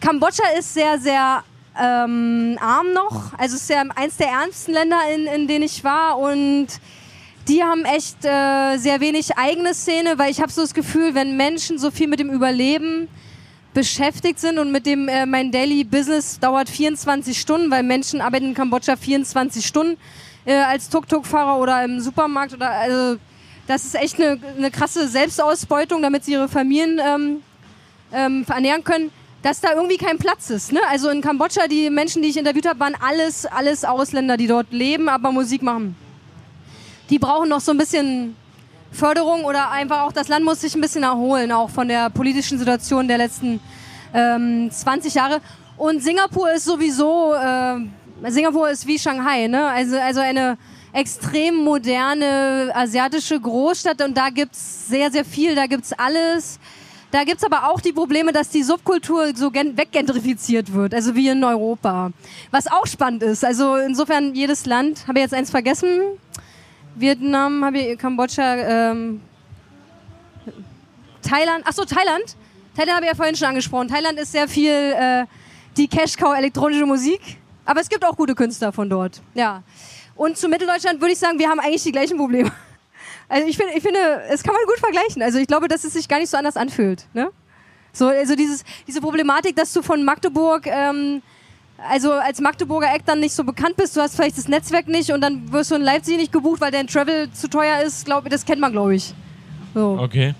[0.00, 1.42] Kambodscha ist sehr, sehr
[1.78, 3.32] ähm, arm noch.
[3.38, 6.68] Also es ist ja eins der ärmsten Länder, in, in denen ich war und
[7.48, 11.36] die haben echt äh, sehr wenig eigene Szene, weil ich habe so das Gefühl, wenn
[11.36, 13.08] Menschen so viel mit dem Überleben
[13.76, 18.46] beschäftigt sind und mit dem äh, mein Daily Business dauert 24 Stunden, weil Menschen arbeiten
[18.46, 19.98] in Kambodscha 24 Stunden
[20.46, 23.20] äh, als Tuk-Tuk-Fahrer oder im Supermarkt oder also
[23.66, 27.42] das ist echt eine, eine krasse Selbstausbeutung, damit sie ihre Familien ähm,
[28.14, 29.10] ähm, ernähren können,
[29.42, 30.72] dass da irgendwie kein Platz ist.
[30.72, 30.80] Ne?
[30.88, 34.72] Also in Kambodscha, die Menschen, die ich interviewt habe, waren alles, alles Ausländer, die dort
[34.72, 35.96] leben, aber Musik machen.
[37.10, 38.36] Die brauchen noch so ein bisschen
[38.92, 42.58] Förderung oder einfach auch das Land muss sich ein bisschen erholen, auch von der politischen
[42.58, 43.60] Situation der letzten
[44.14, 45.40] ähm, 20 Jahre.
[45.76, 49.66] Und Singapur ist sowieso, äh, Singapur ist wie Shanghai, ne?
[49.66, 50.56] also, also eine
[50.92, 56.58] extrem moderne asiatische Großstadt und da gibt es sehr, sehr viel, da gibt es alles.
[57.10, 61.28] Da gibt es aber auch die Probleme, dass die Subkultur so weggentrifiziert wird, also wie
[61.28, 62.10] in Europa.
[62.50, 63.44] Was auch spannend ist.
[63.44, 66.00] Also insofern jedes Land, habe ich jetzt eins vergessen?
[66.96, 69.20] Vietnam, habe ich Kambodscha, ähm,
[71.22, 71.66] Thailand.
[71.66, 72.36] Achso, Thailand.
[72.74, 73.88] Thailand habe ich ja vorhin schon angesprochen.
[73.88, 75.26] Thailand ist sehr viel äh,
[75.76, 77.20] die Cash-Cow elektronische Musik.
[77.64, 79.20] Aber es gibt auch gute Künstler von dort.
[79.34, 79.62] Ja.
[80.14, 82.50] Und zu Mitteldeutschland würde ich sagen, wir haben eigentlich die gleichen Probleme.
[83.28, 85.20] Also ich, find, ich finde, es kann man gut vergleichen.
[85.20, 87.08] Also ich glaube, dass es sich gar nicht so anders anfühlt.
[87.12, 87.32] Ne?
[87.92, 91.22] So, also dieses, diese Problematik, dass du von Magdeburg ähm,
[91.78, 95.10] also als Magdeburger Eck dann nicht so bekannt bist, du hast vielleicht das Netzwerk nicht
[95.12, 98.28] und dann wirst du in Leipzig nicht gebucht, weil dein Travel zu teuer ist, glaube
[98.28, 99.14] das kennt man, glaube ich.
[99.74, 99.98] So.
[100.00, 100.34] Okay.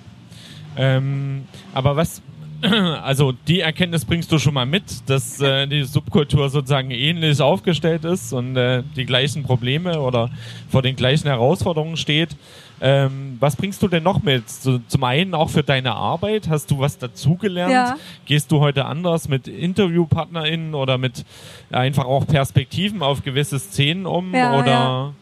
[0.76, 1.44] Ähm,
[1.74, 2.22] aber was,
[3.02, 8.04] also die Erkenntnis bringst du schon mal mit, dass äh, die Subkultur sozusagen ähnlich aufgestellt
[8.04, 10.30] ist und äh, die gleichen Probleme oder
[10.68, 12.36] vor den gleichen Herausforderungen steht.
[12.80, 14.48] Ähm, was bringst du denn noch mit?
[14.50, 16.48] So, zum einen auch für deine Arbeit.
[16.48, 17.72] Hast du was dazugelernt?
[17.72, 17.96] Ja.
[18.26, 21.24] Gehst du heute anders mit InterviewpartnerInnen oder mit
[21.70, 24.34] einfach auch Perspektiven auf gewisse Szenen um?
[24.34, 24.66] Ja, oder?
[24.66, 25.12] Ja.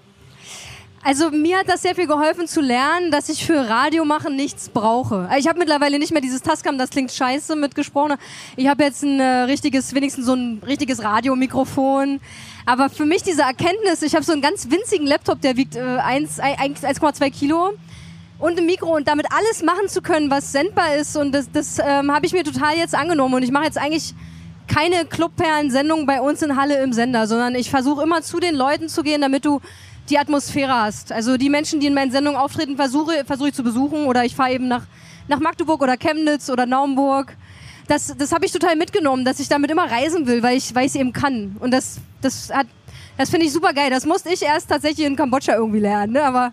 [1.06, 4.70] Also mir hat das sehr viel geholfen zu lernen, dass ich für Radio machen nichts
[4.70, 5.28] brauche.
[5.38, 8.14] Ich habe mittlerweile nicht mehr dieses Tascam, das klingt scheiße mitgesprochen.
[8.56, 12.20] Ich habe jetzt ein äh, richtiges, wenigstens so ein richtiges Radiomikrofon.
[12.66, 15.80] Aber für mich diese Erkenntnis, ich habe so einen ganz winzigen Laptop, der wiegt äh,
[15.80, 17.72] 1,2 Kilo
[18.38, 21.16] und ein Mikro und damit alles machen zu können, was sendbar ist.
[21.16, 23.34] Und das, das ähm, habe ich mir total jetzt angenommen.
[23.34, 24.14] Und ich mache jetzt eigentlich
[24.66, 28.88] keine Clubperlen-Sendung bei uns in Halle im Sender, sondern ich versuche immer zu den Leuten
[28.88, 29.60] zu gehen, damit du
[30.08, 31.12] die Atmosphäre hast.
[31.12, 34.34] Also die Menschen, die in meinen Sendungen auftreten, versuche, versuche ich zu besuchen oder ich
[34.34, 34.86] fahre eben nach,
[35.28, 37.36] nach Magdeburg oder Chemnitz oder Naumburg.
[37.86, 40.94] Das, das habe ich total mitgenommen, dass ich damit immer reisen will, weil ich, ich
[40.96, 41.56] eben kann.
[41.60, 42.50] Und das, das,
[43.16, 43.90] das finde ich super geil.
[43.90, 46.24] Das musste ich erst tatsächlich in Kambodscha irgendwie lernen, ne?
[46.24, 46.52] aber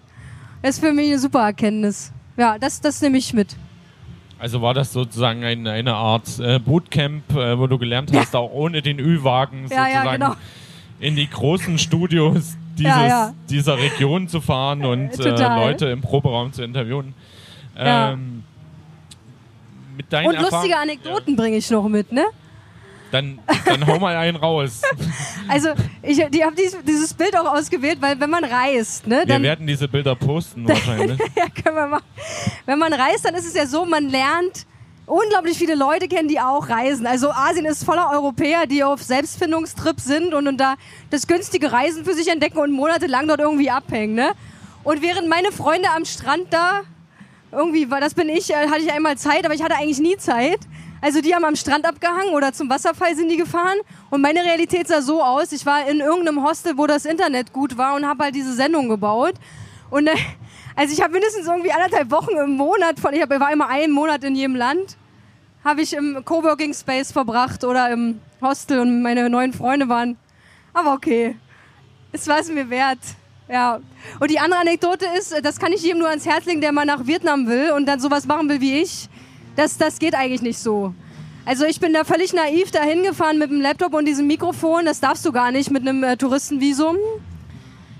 [0.61, 2.11] das ist für mich eine super Erkenntnis.
[2.37, 3.55] Ja, das, das nehme ich mit.
[4.39, 8.39] Also war das sozusagen eine, eine Art äh, Bootcamp, äh, wo du gelernt hast, ja.
[8.39, 10.35] auch ohne den Ü-Wagen ja, sozusagen ja, genau.
[10.99, 16.63] in die großen Studios dieses, dieser Region zu fahren und äh, Leute im Proberaum zu
[16.63, 17.13] interviewen.
[17.77, 18.40] Ähm,
[20.01, 22.25] mit deinen und lustige Anekdoten bringe ich noch mit, ne?
[23.11, 24.81] Dann, dann hau mal einen raus.
[25.47, 25.69] Also,
[26.01, 29.41] ich die habe dieses, dieses, Bild auch ausgewählt, weil wenn man reist, ne, dann.
[29.41, 31.19] Wir werden diese Bilder posten wahrscheinlich.
[31.35, 32.05] ja, können wir machen.
[32.65, 34.65] Wenn man reist, dann ist es ja so, man lernt
[35.07, 37.05] unglaublich viele Leute kennen, die auch reisen.
[37.05, 40.75] Also Asien ist voller Europäer, die auf Selbstfindungstrip sind und, und da
[41.09, 44.15] das günstige Reisen für sich entdecken und monatelang dort irgendwie abhängen.
[44.15, 44.31] Ne?
[44.83, 46.83] Und während meine Freunde am Strand da,
[47.51, 50.59] irgendwie, das bin ich, äh, hatte ich einmal Zeit, aber ich hatte eigentlich nie Zeit.
[51.01, 53.77] Also die haben am Strand abgehangen oder zum Wasserfall sind die gefahren.
[54.09, 57.77] Und meine Realität sah so aus, ich war in irgendeinem Hostel, wo das Internet gut
[57.77, 59.33] war und habe halt diese Sendung gebaut.
[59.89, 60.15] Und äh,
[60.75, 64.23] also ich habe mindestens irgendwie anderthalb Wochen im Monat, von, ich war immer einen Monat
[64.23, 64.97] in jedem Land,
[65.63, 70.17] habe ich im Coworking Space verbracht oder im Hostel und meine neuen Freunde waren.
[70.73, 71.35] Aber okay,
[72.11, 72.99] es war es mir wert.
[73.51, 73.81] Ja.
[74.19, 76.85] Und die andere Anekdote ist, das kann ich jedem nur ans Herz legen, der mal
[76.85, 79.09] nach Vietnam will und dann sowas machen will wie ich.
[79.57, 80.93] Das, das geht eigentlich nicht so.
[81.43, 84.85] Also ich bin da völlig naiv dahin gefahren mit dem Laptop und diesem Mikrofon.
[84.85, 86.95] Das darfst du gar nicht mit einem äh, Touristenvisum.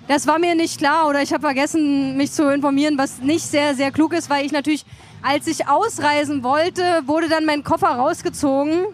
[0.07, 3.75] Das war mir nicht klar oder ich habe vergessen, mich zu informieren, was nicht sehr,
[3.75, 4.85] sehr klug ist, weil ich natürlich,
[5.21, 8.85] als ich ausreisen wollte, wurde dann mein Koffer rausgezogen.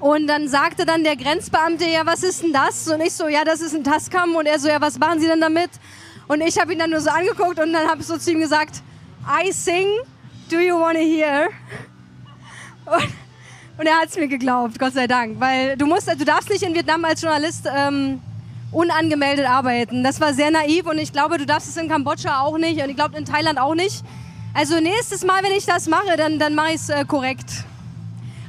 [0.00, 2.86] Und dann sagte dann der Grenzbeamte, ja, was ist denn das?
[2.88, 4.34] Und ich so, ja, das ist ein Tascam.
[4.36, 5.70] Und er so, ja, was machen Sie denn damit?
[6.28, 8.40] Und ich habe ihn dann nur so angeguckt und dann habe ich so zu ihm
[8.40, 8.82] gesagt,
[9.26, 9.86] I sing
[10.50, 11.48] do you want to hear?
[12.86, 13.04] Und,
[13.76, 15.38] und er hat es mir geglaubt, Gott sei Dank.
[15.38, 18.18] Weil du musst, du darfst nicht in Vietnam als Journalist ähm,
[18.72, 20.02] unangemeldet arbeiten.
[20.02, 22.88] Das war sehr naiv und ich glaube, du darfst es in Kambodscha auch nicht und
[22.88, 24.02] ich glaube in Thailand auch nicht.
[24.54, 27.66] Also nächstes Mal, wenn ich das mache, dann, dann mache ich es äh, korrekt.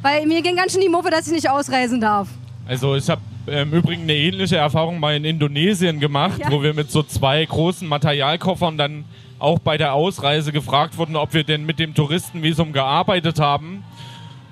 [0.01, 2.27] Weil mir ging ganz schön die Muffe, dass ich nicht ausreisen darf.
[2.67, 6.51] Also ich habe im Übrigen eine ähnliche Erfahrung mal in Indonesien gemacht, ja.
[6.51, 9.05] wo wir mit so zwei großen Materialkoffern dann
[9.39, 13.83] auch bei der Ausreise gefragt wurden, ob wir denn mit dem Touristenvisum gearbeitet haben.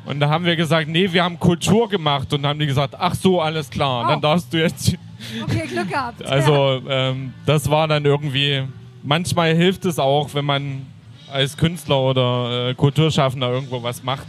[0.06, 2.34] Und da haben wir gesagt, nee, wir haben Kultur gemacht.
[2.34, 4.10] Und dann haben die gesagt, ach so, alles klar, oh.
[4.10, 4.96] dann darfst du jetzt.
[5.44, 6.26] Okay, Glück gehabt.
[6.26, 8.64] Also, ähm, das war dann irgendwie.
[9.04, 10.86] Manchmal hilft es auch, wenn man
[11.32, 14.28] als Künstler oder äh, Kulturschaffender irgendwo was macht.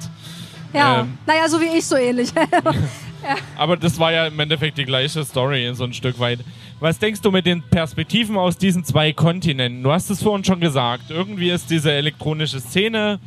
[0.73, 2.31] Ja, ähm, naja, so wie ich, so ähnlich.
[3.23, 3.37] ja.
[3.57, 6.41] Aber das war ja im Endeffekt die gleiche Story, so ein Stück weit.
[6.81, 9.83] Was denkst du mit den Perspektiven aus diesen zwei Kontinenten?
[9.83, 11.11] Du hast es vorhin schon gesagt.
[11.11, 13.19] Irgendwie ist diese elektronische Szene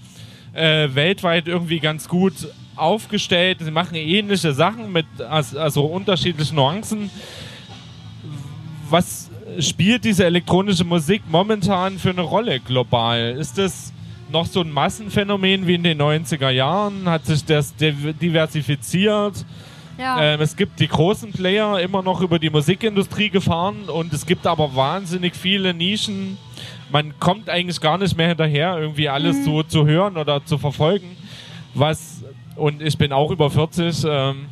[0.54, 2.34] äh, weltweit irgendwie ganz gut
[2.76, 3.60] aufgestellt.
[3.62, 7.10] Sie machen ähnliche Sachen mit also unterschiedlichen Nuancen.
[8.90, 13.36] Was spielt diese elektronische Musik momentan für eine Rolle global?
[13.38, 13.91] Ist das
[14.32, 17.08] noch so ein Massenphänomen wie in den 90er Jahren?
[17.08, 19.46] Hat sich das diversifiziert?
[19.98, 20.22] Ja.
[20.22, 24.48] Ähm, es gibt die großen Player immer noch über die Musikindustrie gefahren und es gibt
[24.48, 26.38] aber wahnsinnig viele Nischen.
[26.92, 29.44] Man kommt eigentlich gar nicht mehr hinterher, irgendwie alles mhm.
[29.44, 31.16] so zu hören oder zu verfolgen.
[31.74, 32.24] Was,
[32.56, 34.46] und ich bin auch über 40, ähm,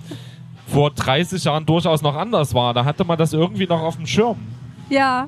[0.68, 2.74] vor 30 Jahren durchaus noch anders war.
[2.74, 4.38] Da hatte man das irgendwie noch auf dem Schirm.
[4.89, 5.28] Ja.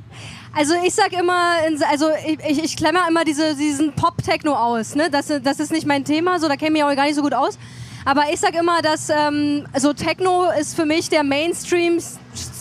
[0.54, 1.56] Also ich sag immer,
[1.90, 4.96] also ich, ich, ich klemmer immer diese, diesen Pop-Techno aus.
[4.96, 5.10] Ne?
[5.10, 7.22] Das, das ist nicht mein Thema, so da kenne ich mich auch gar nicht so
[7.22, 7.58] gut aus.
[8.04, 12.00] Aber ich sag immer, dass ähm, also Techno ist für mich der Mainstream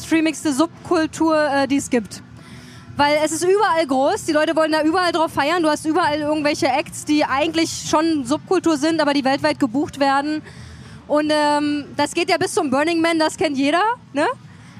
[0.05, 2.23] streamigste Subkultur, äh, die es gibt.
[2.97, 5.63] Weil es ist überall groß, die Leute wollen da überall drauf feiern.
[5.63, 10.43] Du hast überall irgendwelche Acts, die eigentlich schon Subkultur sind, aber die weltweit gebucht werden.
[11.09, 13.83] Und ähm, das geht ja bis zum Burning Man, das kennt jeder.
[14.13, 14.27] Ne?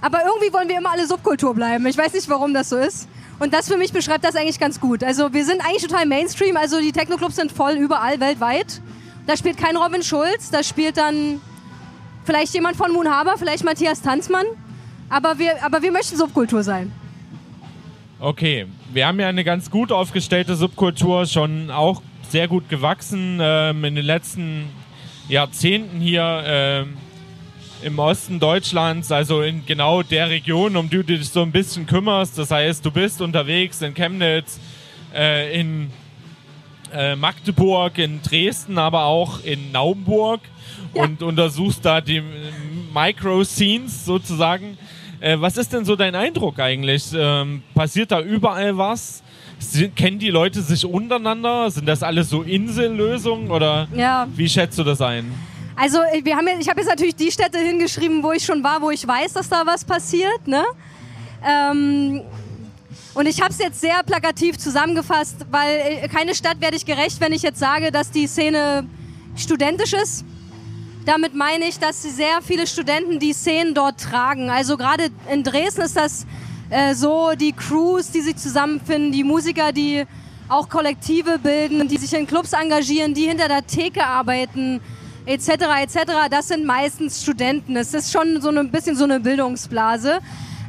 [0.01, 1.87] Aber irgendwie wollen wir immer alle Subkultur bleiben.
[1.87, 3.09] Ich weiß nicht, warum das so ist.
[3.39, 5.03] Und das für mich beschreibt das eigentlich ganz gut.
[5.03, 8.81] Also wir sind eigentlich total Mainstream, also die Techno-Clubs sind voll überall weltweit.
[9.27, 11.41] Da spielt kein Robin Schulz, da spielt dann
[12.25, 14.47] vielleicht jemand von Moon Harbor, vielleicht Matthias Tanzmann.
[15.09, 16.93] Aber wir, aber wir möchten Subkultur sein.
[18.21, 23.85] Okay, wir haben ja eine ganz gut aufgestellte Subkultur, schon auch sehr gut gewachsen ähm,
[23.85, 24.69] in den letzten
[25.29, 26.99] Jahrzehnten hier ähm,
[27.83, 31.87] im Osten Deutschlands, also in genau der Region, um die du dich so ein bisschen
[31.87, 32.39] kümmerst.
[32.39, 34.59] Das heißt, du bist unterwegs in Chemnitz,
[35.15, 35.91] äh, in
[36.93, 40.41] äh, Magdeburg, in Dresden, aber auch in Naumburg
[40.95, 41.03] ja.
[41.03, 42.23] und untersuchst da die
[42.93, 44.77] Micro-Scenes sozusagen.
[45.21, 47.05] Äh, was ist denn so dein Eindruck eigentlich?
[47.15, 49.23] Ähm, passiert da überall was?
[49.59, 51.71] Sind, kennen die Leute sich untereinander?
[51.71, 54.27] Sind das alles so Insellösungen oder Ja.
[54.35, 55.33] wie schätzt du das ein?
[55.81, 58.63] Also äh, wir haben jetzt, ich habe jetzt natürlich die Städte hingeschrieben, wo ich schon
[58.63, 60.47] war, wo ich weiß, dass da was passiert.
[60.47, 60.63] Ne?
[61.43, 62.21] Ähm,
[63.15, 67.19] und ich habe es jetzt sehr plakativ zusammengefasst, weil äh, keine Stadt werde ich gerecht,
[67.21, 68.85] wenn ich jetzt sage, dass die Szene
[69.37, 70.27] studentisch ist.
[71.07, 74.51] Damit meine ich, dass sehr viele Studenten die Szenen dort tragen.
[74.51, 76.27] Also gerade in Dresden ist das
[76.69, 80.05] äh, so, die Crews, die sich zusammenfinden, die Musiker, die
[80.47, 84.83] auch Kollektive bilden, die sich in Clubs engagieren, die hinter der Theke arbeiten,
[85.27, 85.49] etc.
[85.83, 85.99] etc.
[86.31, 87.77] Das sind meistens Studenten.
[87.77, 90.21] Es ist schon so ein bisschen so eine Bildungsblase.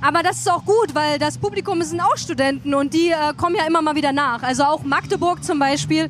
[0.02, 3.56] Aber das ist auch gut, weil das Publikum sind auch Studenten und die äh, kommen
[3.56, 4.42] ja immer mal wieder nach.
[4.42, 6.10] Also auch Magdeburg zum Beispiel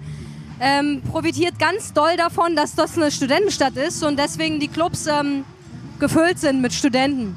[0.61, 5.43] ähm, profitiert ganz doll davon, dass das eine Studentenstadt ist und deswegen die Clubs ähm,
[5.99, 7.35] gefüllt sind mit Studenten.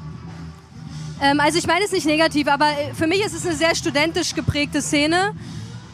[1.21, 3.75] Ähm, also ich meine es nicht negativ, aber äh, für mich ist es eine sehr
[3.75, 5.33] studentisch geprägte Szene.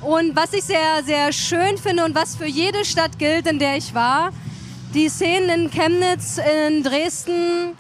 [0.01, 3.77] Und was ich sehr, sehr schön finde und was für jede Stadt gilt, in der
[3.77, 4.31] ich war,
[4.93, 7.77] die Szenen in Chemnitz, in Dresden,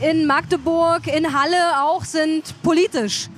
[0.00, 3.28] in Magdeburg, in Halle auch sind politisch.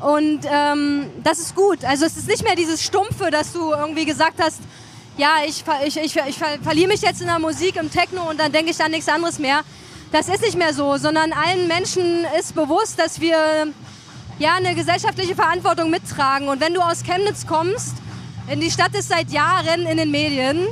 [0.00, 1.84] Und ähm, das ist gut.
[1.84, 4.60] Also es ist nicht mehr dieses Stumpfe, dass du irgendwie gesagt hast,
[5.16, 8.38] ja, ich, ich, ich, ich ver- verliere mich jetzt in der Musik, im Techno und
[8.40, 9.60] dann denke ich an nichts anderes mehr.
[10.10, 13.68] Das ist nicht mehr so, sondern allen Menschen ist bewusst, dass wir
[14.38, 16.48] ja eine gesellschaftliche Verantwortung mittragen.
[16.48, 17.94] Und wenn du aus Chemnitz kommst,
[18.50, 20.66] in die Stadt ist seit Jahren in den Medien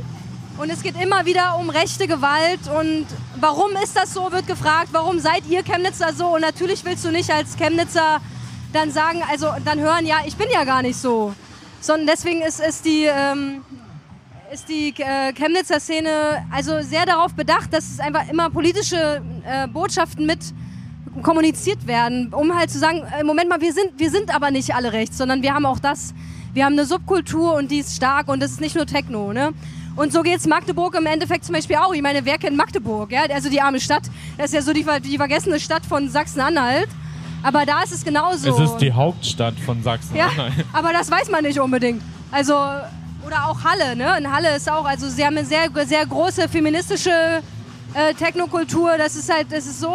[0.58, 3.06] und es geht immer wieder um rechte Gewalt und
[3.40, 6.34] warum ist das so, wird gefragt, warum seid ihr Chemnitzer so?
[6.34, 8.20] Und natürlich willst du nicht als Chemnitzer
[8.72, 11.34] dann sagen, also dann hören, ja, ich bin ja gar nicht so.
[11.80, 13.62] Sondern deswegen ist, ist die, ähm,
[14.52, 19.66] ist die äh, Chemnitzer Szene also sehr darauf bedacht, dass es einfach immer politische äh,
[19.66, 20.40] Botschaften mit
[21.22, 24.74] kommuniziert werden, um halt zu sagen, äh, Moment mal, wir sind, wir sind aber nicht
[24.74, 26.14] alle rechts, sondern wir haben auch das,
[26.54, 29.52] wir haben eine Subkultur und die ist stark und das ist nicht nur Techno, ne?
[29.94, 31.92] Und so geht's Magdeburg im Endeffekt zum Beispiel auch.
[31.92, 33.12] Ich meine, wer kennt Magdeburg?
[33.12, 33.22] Ja?
[33.32, 34.04] Also die arme Stadt.
[34.38, 36.88] Das ist ja so die, die vergessene Stadt von Sachsen-Anhalt.
[37.42, 38.50] Aber da ist es genauso.
[38.50, 40.16] Es ist die Hauptstadt von Sachsen.
[40.16, 40.30] Ja,
[40.72, 42.00] aber das weiß man nicht unbedingt.
[42.30, 42.54] Also,
[43.26, 44.16] oder auch Halle, ne?
[44.18, 47.42] In Halle ist auch, also sie haben eine sehr, sehr große feministische
[47.94, 48.96] äh, Technokultur.
[48.96, 49.92] Das ist halt, das ist so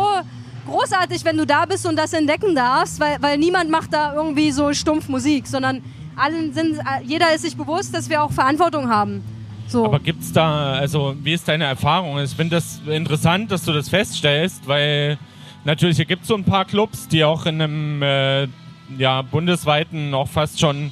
[0.68, 4.52] großartig, wenn du da bist und das entdecken darfst, weil, weil niemand macht da irgendwie
[4.52, 5.82] so stumpf Musik, sondern
[6.18, 9.24] allen sind, jeder ist sich bewusst, dass wir auch Verantwortung haben.
[9.68, 9.86] So.
[9.86, 12.20] Aber gibt's da, also wie ist deine Erfahrung?
[12.20, 15.18] Ich finde das interessant, dass du das feststellst, weil
[15.66, 18.48] natürlich gibt es so ein paar Clubs, die auch in einem äh,
[18.98, 20.92] ja, bundesweiten, auch fast schon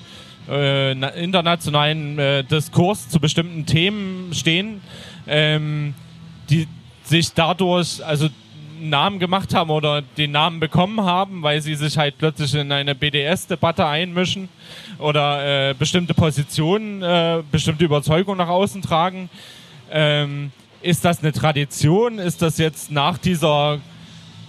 [0.50, 4.82] äh, na- internationalen äh, Diskurs zu bestimmten Themen stehen,
[5.26, 5.94] ähm,
[6.50, 6.68] die
[7.04, 8.28] sich dadurch, also
[8.86, 12.71] einen Namen gemacht haben oder den Namen bekommen haben, weil sie sich halt plötzlich in
[12.71, 14.48] eine BDS-Debatte einmischen
[15.00, 19.30] oder äh, bestimmte Positionen, äh, bestimmte Überzeugungen nach außen tragen.
[19.91, 22.19] Ähm, ist das eine Tradition?
[22.19, 23.80] Ist das jetzt nach dieser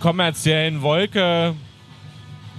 [0.01, 1.55] kommerziellen Wolke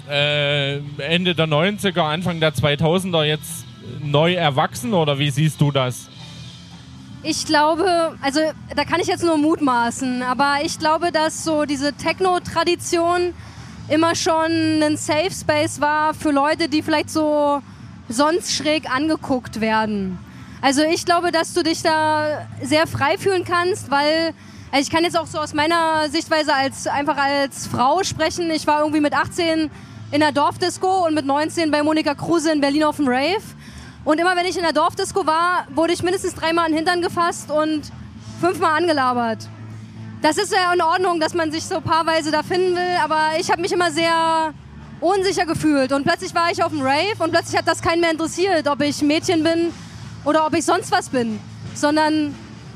[0.09, 3.65] äh, Ende der 90er, Anfang der 2000er jetzt
[4.01, 6.09] neu erwachsen oder wie siehst du das?
[7.29, 8.39] Ich glaube, also
[8.73, 13.33] da kann ich jetzt nur mutmaßen, aber ich glaube, dass so diese Techno-Tradition
[13.89, 17.61] immer schon ein Safe Space war für Leute, die vielleicht so
[18.07, 20.17] sonst schräg angeguckt werden.
[20.61, 24.33] Also ich glaube, dass du dich da sehr frei fühlen kannst, weil
[24.71, 28.49] also ich kann jetzt auch so aus meiner Sichtweise als einfach als Frau sprechen.
[28.51, 29.69] Ich war irgendwie mit 18
[30.11, 33.43] in der Dorfdisco und mit 19 bei Monika Kruse in Berlin auf dem Rave.
[34.07, 37.01] Und immer wenn ich in der Dorfdisco war, wurde ich mindestens dreimal an den Hintern
[37.01, 37.91] gefasst und
[38.39, 39.49] fünfmal angelabert.
[40.21, 43.51] Das ist ja in Ordnung, dass man sich so paarweise da finden will, aber ich
[43.51, 44.53] habe mich immer sehr
[45.01, 45.91] unsicher gefühlt.
[45.91, 48.79] Und plötzlich war ich auf dem Rave und plötzlich hat das keinen mehr interessiert, ob
[48.79, 49.73] ich Mädchen bin
[50.23, 51.41] oder ob ich sonst was bin.
[51.75, 52.33] Sondern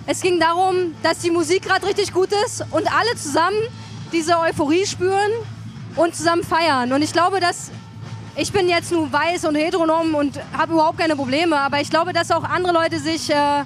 [0.07, 3.55] es ging darum, dass die Musik gerade richtig gut ist und alle zusammen
[4.11, 5.31] diese Euphorie spüren
[5.95, 6.91] und zusammen feiern.
[6.91, 7.71] Und ich glaube, dass
[8.35, 12.13] ich bin jetzt nur weiß und heteronom und habe überhaupt keine Probleme, aber ich glaube,
[12.13, 13.63] dass auch andere Leute sich äh,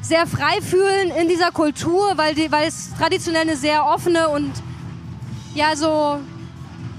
[0.00, 4.52] sehr frei fühlen in dieser Kultur, weil, die, weil es traditionell eine sehr offene und
[5.54, 6.20] ja so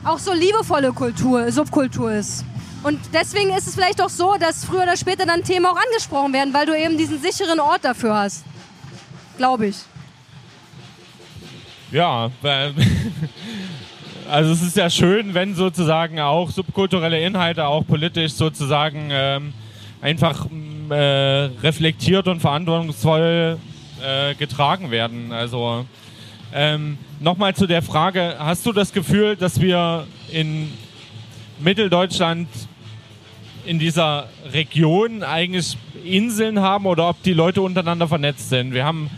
[0.03, 2.43] auch so liebevolle Kultur, Subkultur ist.
[2.83, 6.33] Und deswegen ist es vielleicht auch so, dass früher oder später dann Themen auch angesprochen
[6.33, 8.43] werden, weil du eben diesen sicheren Ort dafür hast.
[9.37, 9.77] Glaube ich.
[11.91, 12.31] Ja,
[14.29, 19.53] also es ist ja schön, wenn sozusagen auch subkulturelle Inhalte auch politisch sozusagen ähm,
[20.01, 20.95] einfach mm, äh,
[21.63, 23.57] reflektiert und verantwortungsvoll
[24.03, 25.31] äh, getragen werden.
[25.31, 25.85] Also
[26.53, 30.71] ähm, nochmal zu der Frage, hast du das Gefühl, dass wir in
[31.59, 32.47] Mitteldeutschland
[33.65, 38.73] in dieser Region eigentlich Inseln haben oder ob die Leute untereinander vernetzt sind.
[38.73, 39.09] Wir haben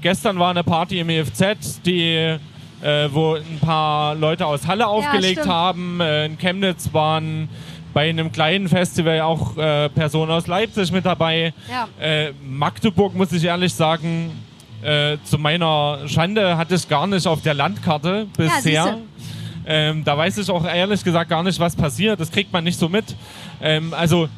[0.00, 2.36] gestern war eine Party im EFZ, die
[2.82, 5.48] äh, wo ein paar Leute aus Halle aufgelegt stimmt.
[5.48, 6.00] haben.
[6.00, 7.48] Äh, in Chemnitz waren
[7.94, 11.52] bei einem kleinen Festival auch äh, Personen aus Leipzig mit dabei.
[11.70, 11.88] Ja.
[12.00, 14.30] Äh, Magdeburg, muss ich ehrlich sagen,
[14.82, 18.60] äh, zu meiner Schande hatte ich gar nicht auf der Landkarte bisher.
[18.60, 18.98] siehste.
[19.66, 22.18] ähm, da weiß ich auch ehrlich gesagt gar nicht, was passiert.
[22.18, 23.14] Das kriegt man nicht so mit.
[23.60, 24.28] Ähm, also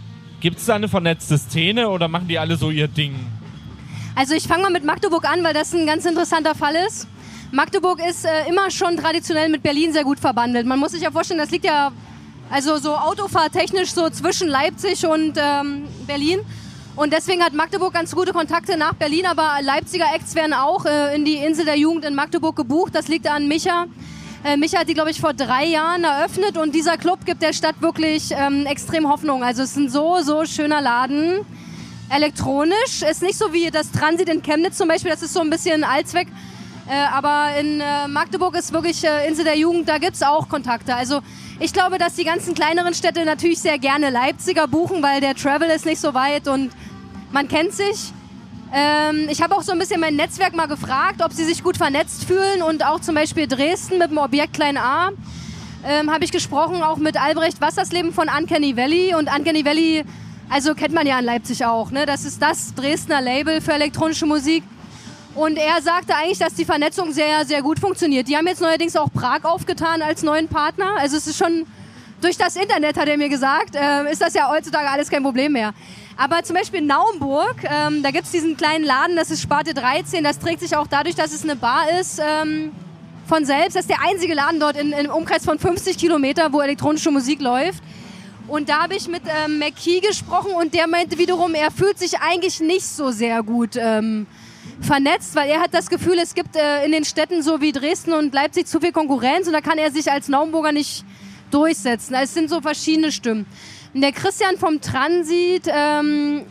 [0.41, 3.15] gibt es da eine vernetzte Szene oder machen die alle so ihr Ding?
[4.17, 7.09] Also ich fange mal mit Magdeburg an, weil das ein ganz interessanter Fall ist.
[7.55, 10.67] Magdeburg ist äh, immer schon traditionell mit Berlin sehr gut verbandelt.
[10.67, 11.93] Man muss sich ja vorstellen, das liegt ja
[12.51, 16.41] also so autofahrtechnisch so zwischen Leipzig und ähm, Berlin.
[16.97, 21.15] Und deswegen hat Magdeburg ganz gute Kontakte nach Berlin, aber Leipziger Acts werden auch äh,
[21.15, 22.93] in die Insel der Jugend in Magdeburg gebucht.
[22.93, 23.87] Das liegt an Micha.
[24.43, 27.53] Äh, Micha hat die, glaube ich, vor drei Jahren eröffnet und dieser Club gibt der
[27.53, 29.45] Stadt wirklich ähm, extrem Hoffnung.
[29.45, 31.47] Also es ist ein so, so schöner Laden.
[32.11, 33.03] Elektronisch.
[33.09, 35.85] Ist nicht so wie das Transit in Chemnitz zum Beispiel, das ist so ein bisschen
[35.85, 36.27] Allzweck.
[36.89, 40.49] Äh, aber in äh, Magdeburg ist wirklich äh, Insel der Jugend, da gibt es auch
[40.49, 40.95] Kontakte.
[40.95, 41.21] Also
[41.59, 45.71] ich glaube, dass die ganzen kleineren Städte natürlich sehr gerne Leipziger buchen, weil der Travel
[45.71, 46.73] ist nicht so weit und
[47.33, 48.13] man kennt sich.
[48.73, 51.77] Ähm, ich habe auch so ein bisschen mein Netzwerk mal gefragt, ob sie sich gut
[51.77, 55.11] vernetzt fühlen und auch zum Beispiel Dresden mit dem Objekt Klein A.
[55.87, 60.05] Ähm, habe ich gesprochen auch mit Albrecht Wassersleben von Uncanny Valley und Uncanny Valley,
[60.51, 62.05] also kennt man ja in Leipzig auch, ne?
[62.05, 64.65] das ist das Dresdner Label für elektronische Musik.
[65.35, 68.29] Und er sagte eigentlich, dass die Vernetzung sehr, sehr gut funktioniert.
[68.29, 70.95] Die haben jetzt neuerdings auch Prag aufgetan als neuen Partner.
[70.99, 71.67] Also es ist schon
[72.21, 75.53] durch das Internet, hat er mir gesagt, äh, ist das ja heutzutage alles kein Problem
[75.53, 75.75] mehr.
[76.17, 79.75] Aber zum Beispiel in Naumburg, ähm, da gibt es diesen kleinen Laden, das ist Sparte
[79.75, 80.23] 13.
[80.23, 82.71] Das trägt sich auch dadurch, dass es eine Bar ist, ähm,
[83.27, 83.75] von selbst.
[83.75, 87.41] Das ist der einzige Laden dort in, im Umkreis von 50 Kilometer, wo elektronische Musik
[87.41, 87.83] läuft.
[88.47, 92.21] Und da habe ich mit ähm, McKee gesprochen und der meinte wiederum, er fühlt sich
[92.21, 94.27] eigentlich nicht so sehr gut ähm,
[94.81, 98.13] vernetzt, weil er hat das Gefühl, es gibt äh, in den Städten so wie Dresden
[98.13, 101.05] und Leipzig zu viel Konkurrenz und da kann er sich als Naumburger nicht
[101.51, 102.15] durchsetzen.
[102.15, 103.47] Also es sind so verschiedene Stimmen.
[103.95, 106.43] Und der Christian vom Transit, ähm,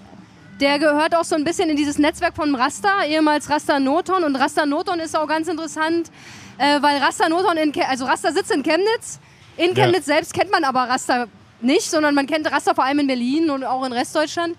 [0.62, 4.24] der gehört auch so ein bisschen in dieses Netzwerk von Rasta, ehemals Rasta Noton.
[4.24, 6.10] Und Rasta Noton ist auch ganz interessant,
[6.58, 9.20] äh, weil Rasta Noton, in Ke also Rasta sitzt in Chemnitz.
[9.58, 9.84] In Ja.
[9.84, 11.28] Chemnitz selbst kennt man aber Rasta
[11.60, 14.56] nicht, sondern man kennt Rasta vor allem in Berlin und auch in Restdeutschland.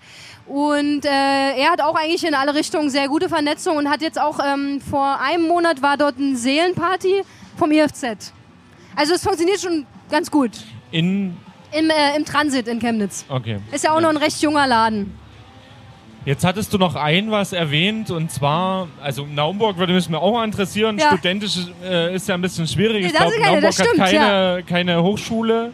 [0.47, 4.19] Und äh, er hat auch eigentlich in alle Richtungen sehr gute Vernetzung und hat jetzt
[4.19, 7.23] auch ähm, vor einem Monat war dort eine Seelenparty
[7.57, 8.31] vom IFZ.
[8.95, 10.51] Also es funktioniert schon ganz gut.
[10.91, 11.35] In.
[11.71, 13.25] Im, äh, im Transit in Chemnitz.
[13.27, 13.59] Okay.
[13.71, 15.17] Ist ja auch noch ein recht junger Laden.
[16.25, 20.41] Jetzt hattest du noch ein was erwähnt und zwar, also Naumburg würde mich mir auch
[20.41, 20.97] interessieren.
[20.97, 21.09] Ja.
[21.09, 23.01] Studentisch äh, ist ja ein bisschen schwierig.
[23.01, 25.71] Nee, ich glaube, Naumburg das stimmt, hat keine, keine Hochschule.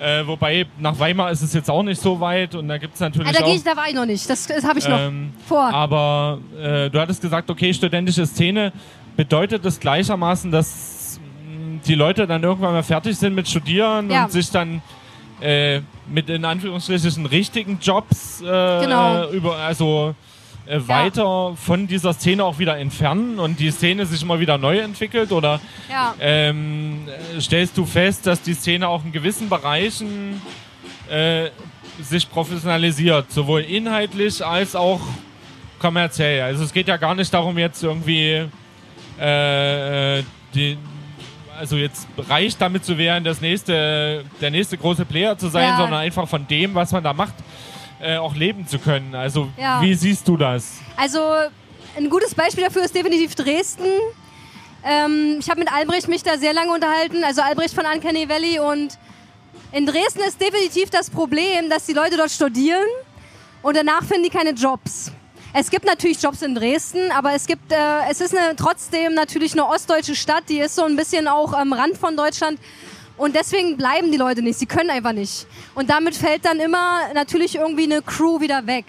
[0.00, 3.00] Äh, wobei nach Weimar ist es jetzt auch nicht so weit und da gibt es
[3.00, 3.54] natürlich Ah, da, geh auch.
[3.54, 4.28] ich, da war ich noch nicht.
[4.28, 5.72] Das, das habe ich noch Ähm, vor.
[5.72, 8.72] Aber äh, du hattest gesagt, okay, studentische Szene.
[9.16, 14.24] Bedeutet das gleichermaßen, dass mh, die Leute dann irgendwann mal fertig sind mit Studieren Ja.
[14.24, 14.82] und sich dann
[15.40, 19.28] äh, mit in Anführungsstrichen richtigen Jobs äh, Genau.
[19.30, 20.14] über, also
[20.66, 24.78] äh, weiter von dieser Szene auch wieder entfernen und die Szene sich immer wieder neu
[24.78, 25.32] entwickelt?
[25.32, 25.60] Oder
[25.90, 26.14] Ja.
[26.20, 27.06] ähm,
[27.36, 30.40] äh, stellst du fest, dass die Szene auch in gewissen Bereichen
[31.10, 31.50] äh,
[32.00, 35.00] sich professionalisiert, sowohl inhaltlich als auch
[35.78, 36.42] kommerziell?
[36.42, 38.44] Also es geht ja gar nicht darum, jetzt irgendwie
[39.20, 40.76] äh, äh, die,
[41.58, 45.76] also jetzt reich damit zu werden, das nächste, der nächste große Player zu sein, Ja.
[45.76, 47.34] sondern einfach von dem, was man da macht,
[48.00, 49.14] äh, auch leben zu können.
[49.14, 49.80] Also Ja.
[49.82, 50.72] wie siehst du das?
[50.96, 51.20] Also
[51.96, 53.86] ein gutes Beispiel dafür ist definitiv Dresden.
[54.84, 58.58] Ähm, ich habe mit Albrecht mich da sehr lange unterhalten, also Albrecht von Uncanny Valley
[58.58, 58.98] und
[59.72, 62.84] in Dresden ist definitiv das Problem, dass die Leute dort studieren
[63.62, 65.10] und danach finden die keine Jobs.
[65.54, 67.76] Es gibt natürlich Jobs in Dresden, aber es gibt, äh,
[68.10, 71.72] es ist eine, trotzdem natürlich eine ostdeutsche Stadt, die ist so ein bisschen auch am
[71.72, 72.58] Rand von Deutschland
[73.16, 75.46] und deswegen bleiben die Leute nicht, sie können einfach nicht.
[75.74, 78.86] Und damit fällt dann immer natürlich irgendwie eine Crew wieder weg.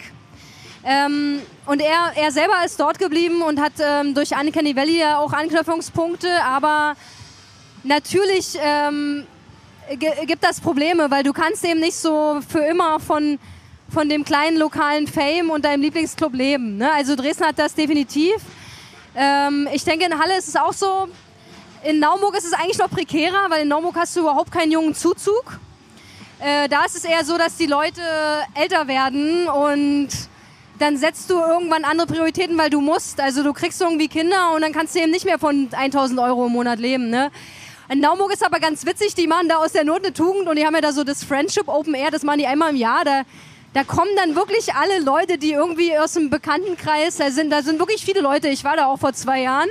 [0.84, 5.18] Ähm, und er, er selber ist dort geblieben und hat ähm, durch Uncanny Valley ja
[5.18, 6.96] auch Anknüpfungspunkte, aber
[7.84, 9.26] natürlich ähm,
[10.26, 13.40] gibt das Probleme, weil du kannst eben nicht so für immer von,
[13.90, 16.78] von dem kleinen lokalen Fame und deinem Lieblingsclub leben.
[16.78, 16.92] Ne?
[16.92, 18.36] Also Dresden hat das definitiv.
[19.16, 21.08] Ähm, ich denke, in Halle ist es auch so.
[21.86, 24.96] In Naumburg ist es eigentlich noch prekärer, weil in Naumburg hast du überhaupt keinen jungen
[24.96, 25.60] Zuzug.
[26.40, 28.02] Äh, da ist es eher so, dass die Leute
[28.56, 30.10] älter werden und
[30.80, 33.20] dann setzt du irgendwann andere Prioritäten, weil du musst.
[33.20, 36.48] Also du kriegst irgendwie Kinder und dann kannst du eben nicht mehr von 1000 Euro
[36.48, 37.12] im Monat leben.
[37.12, 37.30] Ne?
[37.88, 40.56] In Naumburg ist aber ganz witzig, die machen da aus der Not eine Tugend und
[40.58, 43.06] die haben ja da so das Friendship Open Air, das machen die einmal im Jahr.
[43.06, 43.22] Da,
[43.76, 47.78] da kommen dann wirklich alle Leute, die irgendwie aus dem Bekanntenkreis, da sind, da sind
[47.78, 49.70] wirklich viele Leute, ich war da auch vor zwei Jahren.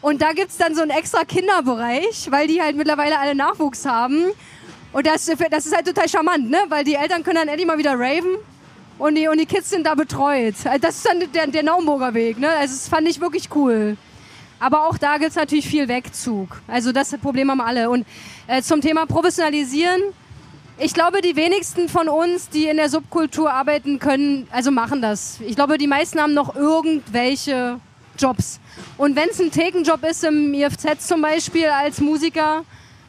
[0.00, 3.84] Und da gibt es dann so einen extra Kinderbereich, weil die halt mittlerweile alle Nachwuchs
[3.84, 4.26] haben.
[4.92, 6.58] Und das, das ist halt total charmant, ne?
[6.68, 8.36] weil die Eltern können dann endlich mal wieder raven
[8.98, 10.54] und die, und die Kids sind da betreut.
[10.64, 12.38] Also das ist dann der, der Naumburger Weg.
[12.38, 12.48] Ne?
[12.48, 13.96] Also das fand ich wirklich cool.
[14.60, 16.60] Aber auch da gibt es natürlich viel Wegzug.
[16.66, 17.90] Also das Problem haben alle.
[17.90, 18.06] Und
[18.46, 20.00] äh, zum Thema Professionalisieren,
[20.78, 25.38] ich glaube, die wenigsten von uns, die in der Subkultur arbeiten können, also machen das.
[25.40, 27.80] Ich glaube, die meisten haben noch irgendwelche
[28.18, 28.60] Jobs.
[28.96, 32.64] Und wenn es ein Thekenjob ist im IFZ zum Beispiel als Musiker,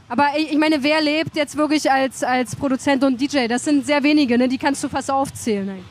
[0.07, 3.47] aber ich meine, wer lebt jetzt wirklich als, als Produzent und DJ?
[3.47, 4.47] Das sind sehr wenige, ne?
[4.47, 5.83] die kannst du fast aufzählen.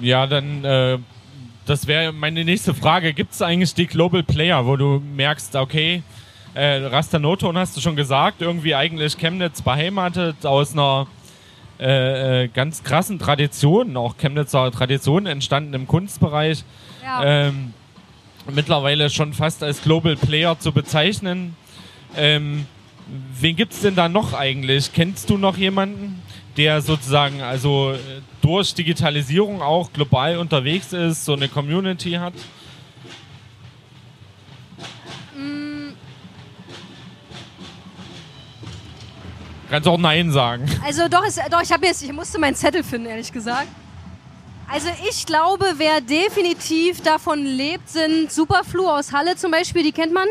[0.00, 0.98] Ja, dann äh,
[1.66, 3.12] das wäre meine nächste Frage.
[3.12, 6.02] Gibt es eigentlich die Global Player, wo du merkst, okay,
[6.54, 11.06] äh, Rastanoton hast du schon gesagt, irgendwie eigentlich Chemnitz beheimatet aus einer
[11.80, 16.64] äh, äh, ganz krassen Tradition, auch Chemnitzer Tradition entstanden im Kunstbereich.
[17.02, 17.24] Ja.
[17.24, 17.74] Ähm,
[18.50, 21.56] mittlerweile schon fast als Global Player zu bezeichnen.
[22.16, 22.66] Ähm,
[23.38, 24.92] wen gibt es denn da noch eigentlich?
[24.92, 26.22] Kennst du noch jemanden?
[26.56, 27.96] der sozusagen also
[28.40, 32.34] durch Digitalisierung auch global unterwegs ist, so eine Community hat?
[35.36, 35.92] Mm.
[39.70, 40.66] Kannst auch Nein sagen.
[40.84, 43.68] Also doch, ist, doch ich habe jetzt, ich musste meinen Zettel finden, ehrlich gesagt.
[44.70, 50.12] Also ich glaube, wer definitiv davon lebt, sind Superflu aus Halle zum Beispiel, die kennt
[50.12, 50.28] man.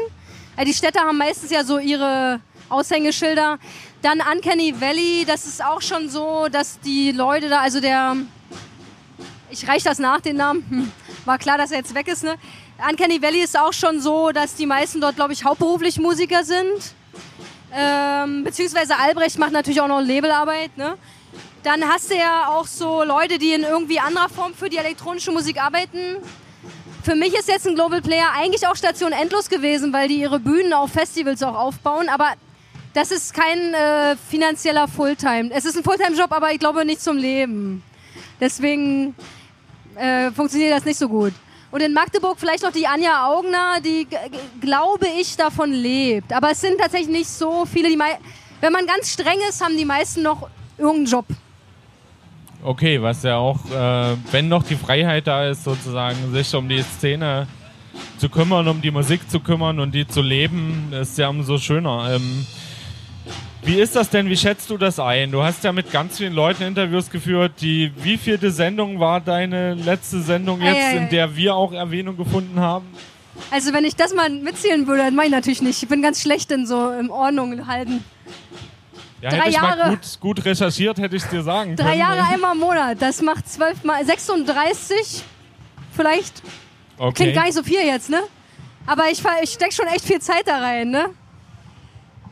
[0.65, 3.59] Die Städte haben meistens ja so ihre Aushängeschilder.
[4.01, 8.15] Dann Uncanny Valley, das ist auch schon so, dass die Leute da, also der,
[9.51, 10.91] ich reiche das nach, den Namen, hm,
[11.25, 12.35] war klar, dass er jetzt weg ist, ne?
[12.89, 16.95] Uncanny Valley ist auch schon so, dass die meisten dort, glaube ich, hauptberuflich Musiker sind.
[17.73, 20.97] Ähm, beziehungsweise Albrecht macht natürlich auch noch Labelarbeit, ne?
[21.63, 25.31] Dann hast du ja auch so Leute, die in irgendwie anderer Form für die elektronische
[25.31, 26.17] Musik arbeiten.
[27.03, 30.39] Für mich ist jetzt ein Global Player eigentlich auch Station Endlos gewesen, weil die ihre
[30.39, 32.09] Bühnen auf Festivals auch aufbauen.
[32.09, 32.33] Aber
[32.93, 35.51] das ist kein äh, finanzieller Fulltime.
[35.51, 37.83] Es ist ein Fulltime-Job, aber ich glaube nicht zum Leben.
[38.39, 39.15] Deswegen
[39.95, 41.33] äh, funktioniert das nicht so gut.
[41.71, 44.05] Und in Magdeburg vielleicht noch die Anja Augner, die,
[44.59, 46.33] glaube ich, davon lebt.
[46.33, 47.87] Aber es sind tatsächlich nicht so viele.
[47.87, 47.97] Die
[48.59, 50.49] Wenn man ganz streng ist, haben die meisten noch
[50.81, 51.25] irgendeinen Job.
[52.63, 56.83] Okay, was ja auch, äh, wenn noch die Freiheit da ist, sozusagen sich um die
[56.83, 57.47] Szene
[58.17, 62.11] zu kümmern, um die Musik zu kümmern und die zu leben, ist ja umso schöner.
[62.13, 62.45] Ähm,
[63.63, 64.27] wie ist das denn?
[64.27, 65.31] Wie schätzt du das ein?
[65.31, 67.53] Du hast ja mit ganz vielen Leuten Interviews geführt.
[67.61, 72.17] Die wievielte Sendung war deine letzte Sendung jetzt, ei, ei, in der wir auch Erwähnung
[72.17, 72.85] gefunden haben?
[73.51, 75.81] Also wenn ich das mal mitzählen würde, dann meine ich natürlich nicht.
[75.81, 78.03] Ich bin ganz schlecht in so in Ordnung halten.
[79.21, 81.99] Ja, Drei hätte Jahre, mal gut, gut recherchiert, hätte ich es dir sagen Drei können.
[81.99, 83.01] Jahre einmal im Monat.
[83.01, 85.23] Das macht zwölf mal 36
[85.95, 86.41] vielleicht.
[86.97, 87.13] Okay.
[87.13, 88.21] Klingt gar nicht so viel jetzt, ne?
[88.87, 91.09] Aber ich, ich stecke schon echt viel Zeit da rein, ne?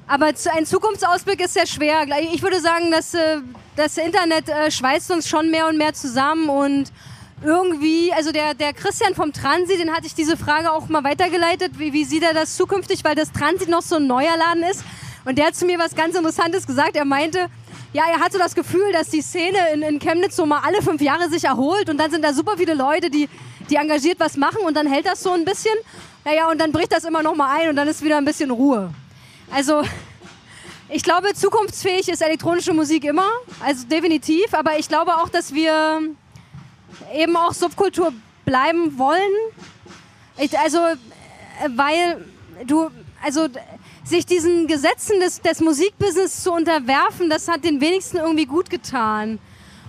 [0.07, 2.05] Aber ein Zukunftsausblick ist sehr schwer.
[2.33, 3.37] Ich würde sagen, dass äh,
[3.75, 6.91] das Internet äh, schweißt uns schon mehr und mehr zusammen und
[7.43, 11.77] irgendwie, also der, der Christian vom Transit, den hatte ich diese Frage auch mal weitergeleitet.
[11.77, 14.83] Wie, wie sieht er das zukünftig, weil das Transit noch so ein neuer Laden ist?
[15.29, 16.95] Und der hat zu mir was ganz Interessantes gesagt.
[16.95, 17.51] Er meinte,
[17.93, 20.81] ja, er hat so das Gefühl, dass die Szene in, in Chemnitz so mal alle
[20.81, 23.29] fünf Jahre sich erholt und dann sind da super viele Leute, die,
[23.69, 25.75] die engagiert was machen und dann hält das so ein bisschen.
[26.25, 28.49] Naja, und dann bricht das immer noch mal ein und dann ist wieder ein bisschen
[28.49, 28.91] Ruhe.
[29.51, 29.83] Also
[30.89, 33.29] ich glaube, zukunftsfähig ist elektronische Musik immer,
[33.63, 36.01] also definitiv, aber ich glaube auch, dass wir
[37.13, 38.13] eben auch Subkultur
[38.45, 39.31] bleiben wollen.
[40.39, 40.79] Ich, also,
[41.67, 42.25] weil
[42.65, 42.89] du,
[43.23, 43.47] also
[44.09, 49.39] sich diesen Gesetzen des, des Musikbusiness zu unterwerfen, das hat den wenigsten irgendwie gut getan.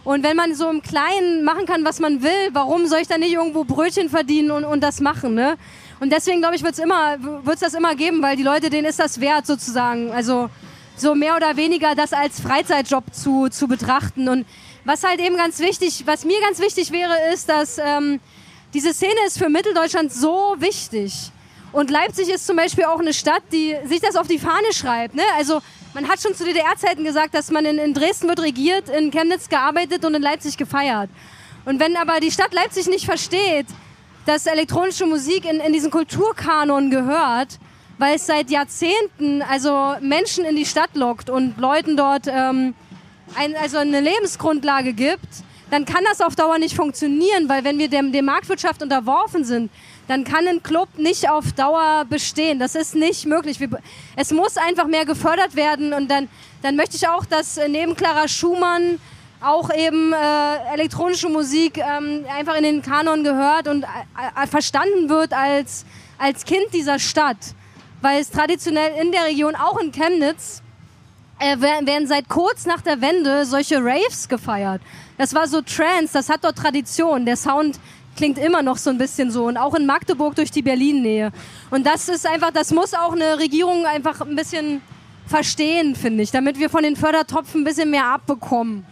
[0.04, 3.20] Und wenn man so im Kleinen machen kann, was man will, warum soll ich dann
[3.20, 5.34] nicht irgendwo Brötchen verdienen und, und das machen?
[5.34, 5.56] Ne?
[6.00, 8.86] Und deswegen glaube ich, wird es immer, wird's das immer geben, weil die Leute, denen
[8.86, 10.10] ist das wert sozusagen.
[10.12, 10.48] Also
[10.96, 14.28] so mehr oder weniger das als Freizeitjob zu, zu betrachten.
[14.28, 14.46] Und
[14.84, 18.20] was halt eben ganz wichtig, was mir ganz wichtig wäre, ist, dass ähm,
[18.72, 21.30] diese Szene ist für Mitteldeutschland so wichtig.
[21.72, 25.14] Und Leipzig ist zum Beispiel auch eine Stadt, die sich das auf die Fahne schreibt.
[25.14, 25.22] Ne?
[25.36, 25.60] Also
[25.94, 29.48] man hat schon zu DDR-Zeiten gesagt, dass man in, in Dresden wird regiert, in Chemnitz
[29.48, 31.10] gearbeitet und in Leipzig gefeiert.
[31.64, 33.66] Und wenn aber die Stadt Leipzig nicht versteht,
[34.26, 37.58] dass elektronische Musik in, in diesen Kulturkanon gehört,
[37.98, 42.74] weil es seit Jahrzehnten also Menschen in die Stadt lockt und Leuten dort ähm,
[43.36, 45.28] ein, also eine Lebensgrundlage gibt,
[45.70, 49.70] dann kann das auf Dauer nicht funktionieren, weil wenn wir dem, der Marktwirtschaft unterworfen sind,
[50.10, 52.58] dann kann ein Club nicht auf Dauer bestehen.
[52.58, 53.60] Das ist nicht möglich.
[54.16, 56.28] Es muss einfach mehr gefördert werden und dann,
[56.62, 58.98] dann möchte ich auch, dass neben Clara Schumann
[59.40, 63.86] auch eben äh, elektronische Musik ähm, einfach in den Kanon gehört und äh,
[64.42, 65.86] äh verstanden wird als,
[66.18, 67.54] als Kind dieser Stadt.
[68.02, 70.60] Weil es traditionell in der Region, auch in Chemnitz,
[71.38, 74.82] äh, werden seit kurz nach der Wende solche Raves gefeiert.
[75.18, 77.24] Das war so Trance, das hat dort Tradition.
[77.24, 77.78] Der Sound
[78.20, 81.32] klingt immer noch so ein bisschen so und auch in Magdeburg durch die Berlin-Nähe.
[81.70, 84.82] Und das ist einfach, das muss auch eine Regierung einfach ein bisschen
[85.26, 88.84] verstehen, finde ich, damit wir von den Fördertopfen ein bisschen mehr abbekommen.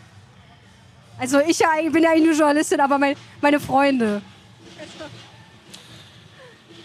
[1.19, 1.59] Also ich
[1.93, 4.23] bin ja eigentlich Journalistin, aber mein, meine Freunde.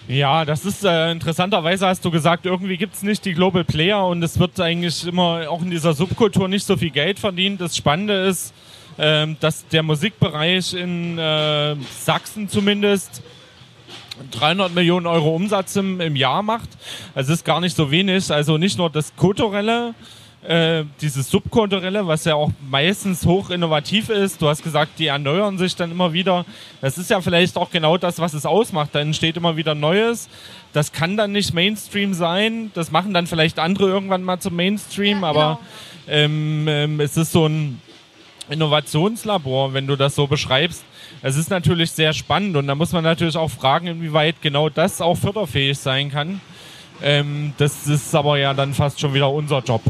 [0.09, 4.05] Ja, das ist äh, interessanterweise hast du gesagt, irgendwie gibt es nicht die Global Player
[4.05, 7.61] und es wird eigentlich immer auch in dieser Subkultur nicht so viel Geld verdient.
[7.61, 8.53] Das Spannende ist,
[8.97, 13.21] dass der Musikbereich in äh, Sachsen zumindest
[14.31, 16.69] 300 Millionen Euro Umsatz im, im Jahr macht.
[17.15, 18.31] Also ist gar nicht so wenig.
[18.31, 19.95] Also nicht nur das Kulturelle,
[20.43, 24.41] äh, dieses Subkulturelle, was ja auch meistens hoch innovativ ist.
[24.41, 26.45] Du hast gesagt, die erneuern sich dann immer wieder.
[26.81, 28.89] Das ist ja vielleicht auch genau das, was es ausmacht.
[28.93, 30.29] Da entsteht immer wieder Neues.
[30.73, 32.71] Das kann dann nicht Mainstream sein.
[32.73, 35.59] Das machen dann vielleicht andere irgendwann mal zum Mainstream, ja, aber
[36.05, 36.17] genau.
[36.19, 37.79] ähm, ähm, es ist so ein
[38.49, 40.83] Innovationslabor, wenn du das so beschreibst.
[41.21, 45.01] Es ist natürlich sehr spannend und da muss man natürlich auch fragen, inwieweit genau das
[45.01, 46.41] auch förderfähig sein kann.
[47.01, 49.81] Ähm, das ist aber ja dann fast schon wieder unser Job.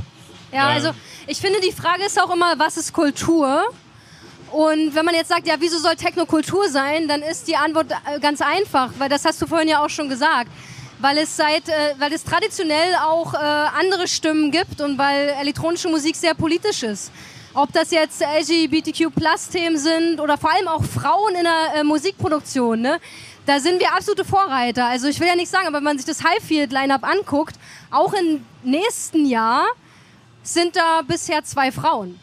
[0.51, 0.91] Ja, also
[1.27, 3.63] ich finde, die Frage ist auch immer, was ist Kultur?
[4.51, 7.91] Und wenn man jetzt sagt, ja, wieso soll Techno Kultur sein, dann ist die Antwort
[7.91, 10.51] äh, ganz einfach, weil das hast du vorhin ja auch schon gesagt.
[10.99, 15.89] Weil es, seit, äh, weil es traditionell auch äh, andere Stimmen gibt und weil elektronische
[15.89, 17.11] Musik sehr politisch ist.
[17.55, 22.99] Ob das jetzt LGBTQ-Plus-Themen sind oder vor allem auch Frauen in der äh, Musikproduktion, ne?
[23.45, 24.87] da sind wir absolute Vorreiter.
[24.87, 27.55] Also ich will ja nicht sagen, aber wenn man sich das Highfield-Line-Up anguckt,
[27.91, 29.65] auch im nächsten Jahr
[30.41, 32.19] sind da bisher zwei Frauen.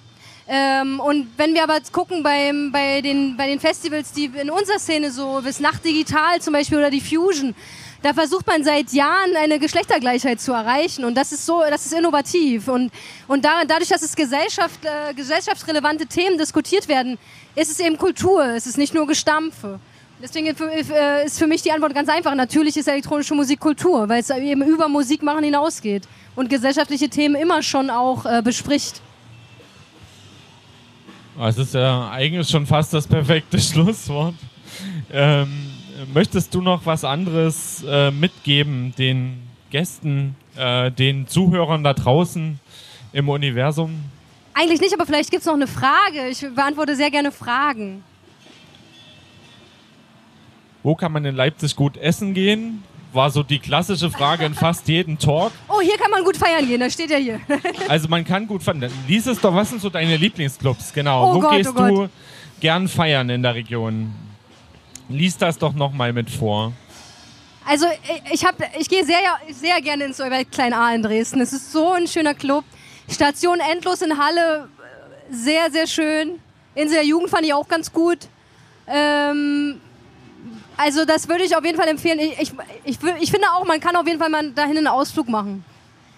[0.48, 4.80] Ähm, und wenn wir aber gucken beim, bei, den, bei den Festivals, die in unserer
[4.80, 7.54] Szene so, bis Nacht Digital zum Beispiel oder die Fusion,
[8.02, 11.92] da versucht man seit Jahren eine Geschlechtergleichheit zu erreichen und das ist so, das ist
[11.92, 12.90] innovativ und,
[13.28, 17.18] und da, dadurch, dass es Gesellschaft, äh, gesellschaftsrelevante Themen diskutiert werden,
[17.54, 19.78] ist es eben Kultur, es ist nicht nur Gestampfe.
[20.22, 22.34] Deswegen äh, ist für mich die Antwort ganz einfach.
[22.34, 26.02] Natürlich ist elektronische Musik Kultur, weil es eben über Musik machen hinausgeht
[26.36, 29.00] und gesellschaftliche Themen immer schon auch äh, bespricht.
[31.38, 34.34] Ah, es ist ja eigentlich schon fast das perfekte Schlusswort.
[35.10, 35.69] Ähm,
[36.12, 42.58] möchtest du noch was anderes äh, mitgeben den Gästen, äh, den Zuhörern da draußen
[43.12, 44.00] im Universum?
[44.54, 46.28] Eigentlich nicht, aber vielleicht gibt es noch eine Frage.
[46.30, 48.02] Ich beantworte sehr gerne Fragen.
[50.82, 52.82] Wo kann man in Leipzig gut essen gehen?
[53.12, 55.52] war so die klassische Frage in fast jedem Talk.
[55.68, 57.40] Oh, hier kann man gut feiern gehen, das steht ja hier.
[57.88, 58.90] also man kann gut feiern.
[59.08, 60.92] Lies es doch, was sind so deine Lieblingsclubs?
[60.92, 61.30] Genau.
[61.30, 62.08] Oh Wo Gott, gehst oh du
[62.60, 64.12] gern feiern in der Region?
[65.10, 66.72] Lies das doch nochmal mit vor.
[67.66, 67.86] Also
[68.32, 68.44] ich,
[68.78, 69.18] ich gehe sehr,
[69.52, 71.40] sehr gerne ins Klein A in Dresden.
[71.40, 72.64] Es ist so ein schöner Club.
[73.08, 74.68] Station Endlos in Halle,
[75.30, 76.38] sehr, sehr schön.
[76.74, 78.18] Insel der Jugend fand ich auch ganz gut.
[78.86, 79.80] Ähm,
[80.76, 82.18] also das würde ich auf jeden Fall empfehlen.
[82.20, 82.52] Ich, ich,
[82.84, 85.64] ich, ich, finde auch, man kann auf jeden Fall mal dahin einen Ausflug machen.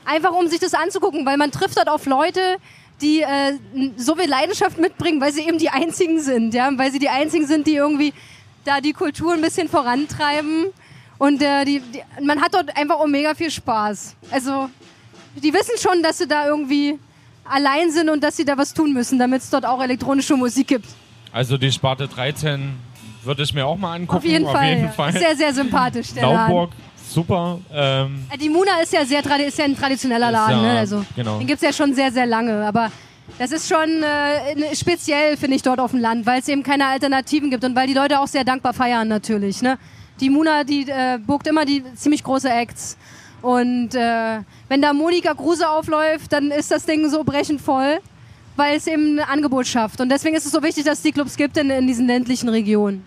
[0.05, 2.59] Einfach um sich das anzugucken, weil man trifft dort auf Leute,
[3.01, 3.59] die äh,
[3.97, 7.47] so viel Leidenschaft mitbringen, weil sie eben die einzigen sind, ja, weil sie die einzigen
[7.47, 8.13] sind, die irgendwie
[8.65, 10.67] da die Kultur ein bisschen vorantreiben.
[11.19, 14.17] Und äh, die, die, man hat dort einfach auch mega viel Spaß.
[14.31, 14.69] Also
[15.37, 16.99] die wissen schon, dass sie da irgendwie
[17.45, 20.69] allein sind und dass sie da was tun müssen, damit es dort auch elektronische Musik
[20.69, 20.87] gibt.
[21.33, 22.73] Also die Sparte 13
[23.25, 24.19] würde ich mir auch mal angucken.
[24.19, 24.69] Auf jeden, Auf Fall.
[24.69, 25.13] jeden Fall.
[25.13, 26.73] Sehr, sehr sympathisch, der Laubburg,
[27.09, 27.59] super.
[27.73, 30.63] Ähm die Muna ist ja, sehr ist ja ein traditioneller Laden.
[30.63, 30.79] Ja, ne?
[30.79, 31.39] also, genau.
[31.39, 32.67] Den gibt es ja schon sehr, sehr lange.
[32.67, 32.91] Aber
[33.39, 36.87] das ist schon äh, speziell, finde ich, dort auf dem Land, weil es eben keine
[36.87, 39.63] Alternativen gibt und weil die Leute auch sehr dankbar feiern natürlich.
[39.63, 39.79] Ne?
[40.21, 42.97] Die Muna, die äh, bucht immer die ziemlich große Acts.
[43.41, 47.99] Und äh, wenn da Monika Kruse aufläuft, dann ist das Ding so brechend voll,
[48.55, 50.01] weil es eben ein Angebot schafft.
[50.01, 52.49] Und deswegen ist es so wichtig, dass es die Clubs gibt in, in diesen ländlichen
[52.49, 53.05] Regionen.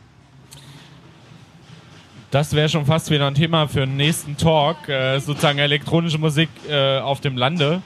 [2.36, 6.50] Das wäre schon fast wieder ein Thema für den nächsten Talk, äh, sozusagen elektronische Musik
[6.70, 7.82] äh, auf dem Lande.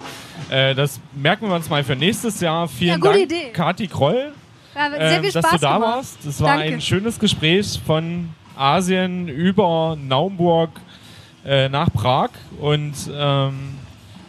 [0.50, 2.68] Äh, das merken wir uns mal für nächstes Jahr.
[2.68, 3.52] Vielen ja, Dank, Idee.
[3.54, 4.34] Kati Kroll,
[4.76, 5.82] ähm, dass du da gemacht.
[5.82, 6.18] warst.
[6.26, 10.72] Das war ein schönes Gespräch von Asien über Naumburg
[11.46, 13.76] äh, nach Prag und ähm,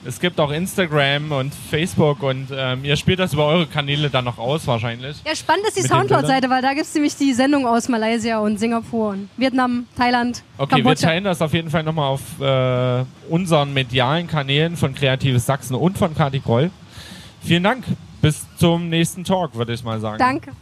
[0.05, 4.25] Es gibt auch Instagram und Facebook und ähm, ihr spielt das über eure Kanäle dann
[4.25, 5.17] noch aus wahrscheinlich.
[5.27, 8.59] Ja, spannend ist die Soundcloud-Seite, weil da gibt es nämlich die Sendung aus Malaysia und
[8.59, 11.07] Singapur und Vietnam, Thailand, Okay, wir Kambodscha.
[11.09, 15.99] teilen das auf jeden Fall nochmal auf äh, unseren medialen Kanälen von Kreatives Sachsen und
[15.99, 16.71] von Kati Kroll.
[17.43, 17.85] Vielen Dank.
[18.23, 20.19] Bis zum nächsten Talk, würde ich mal sagen.
[20.19, 20.53] Danke.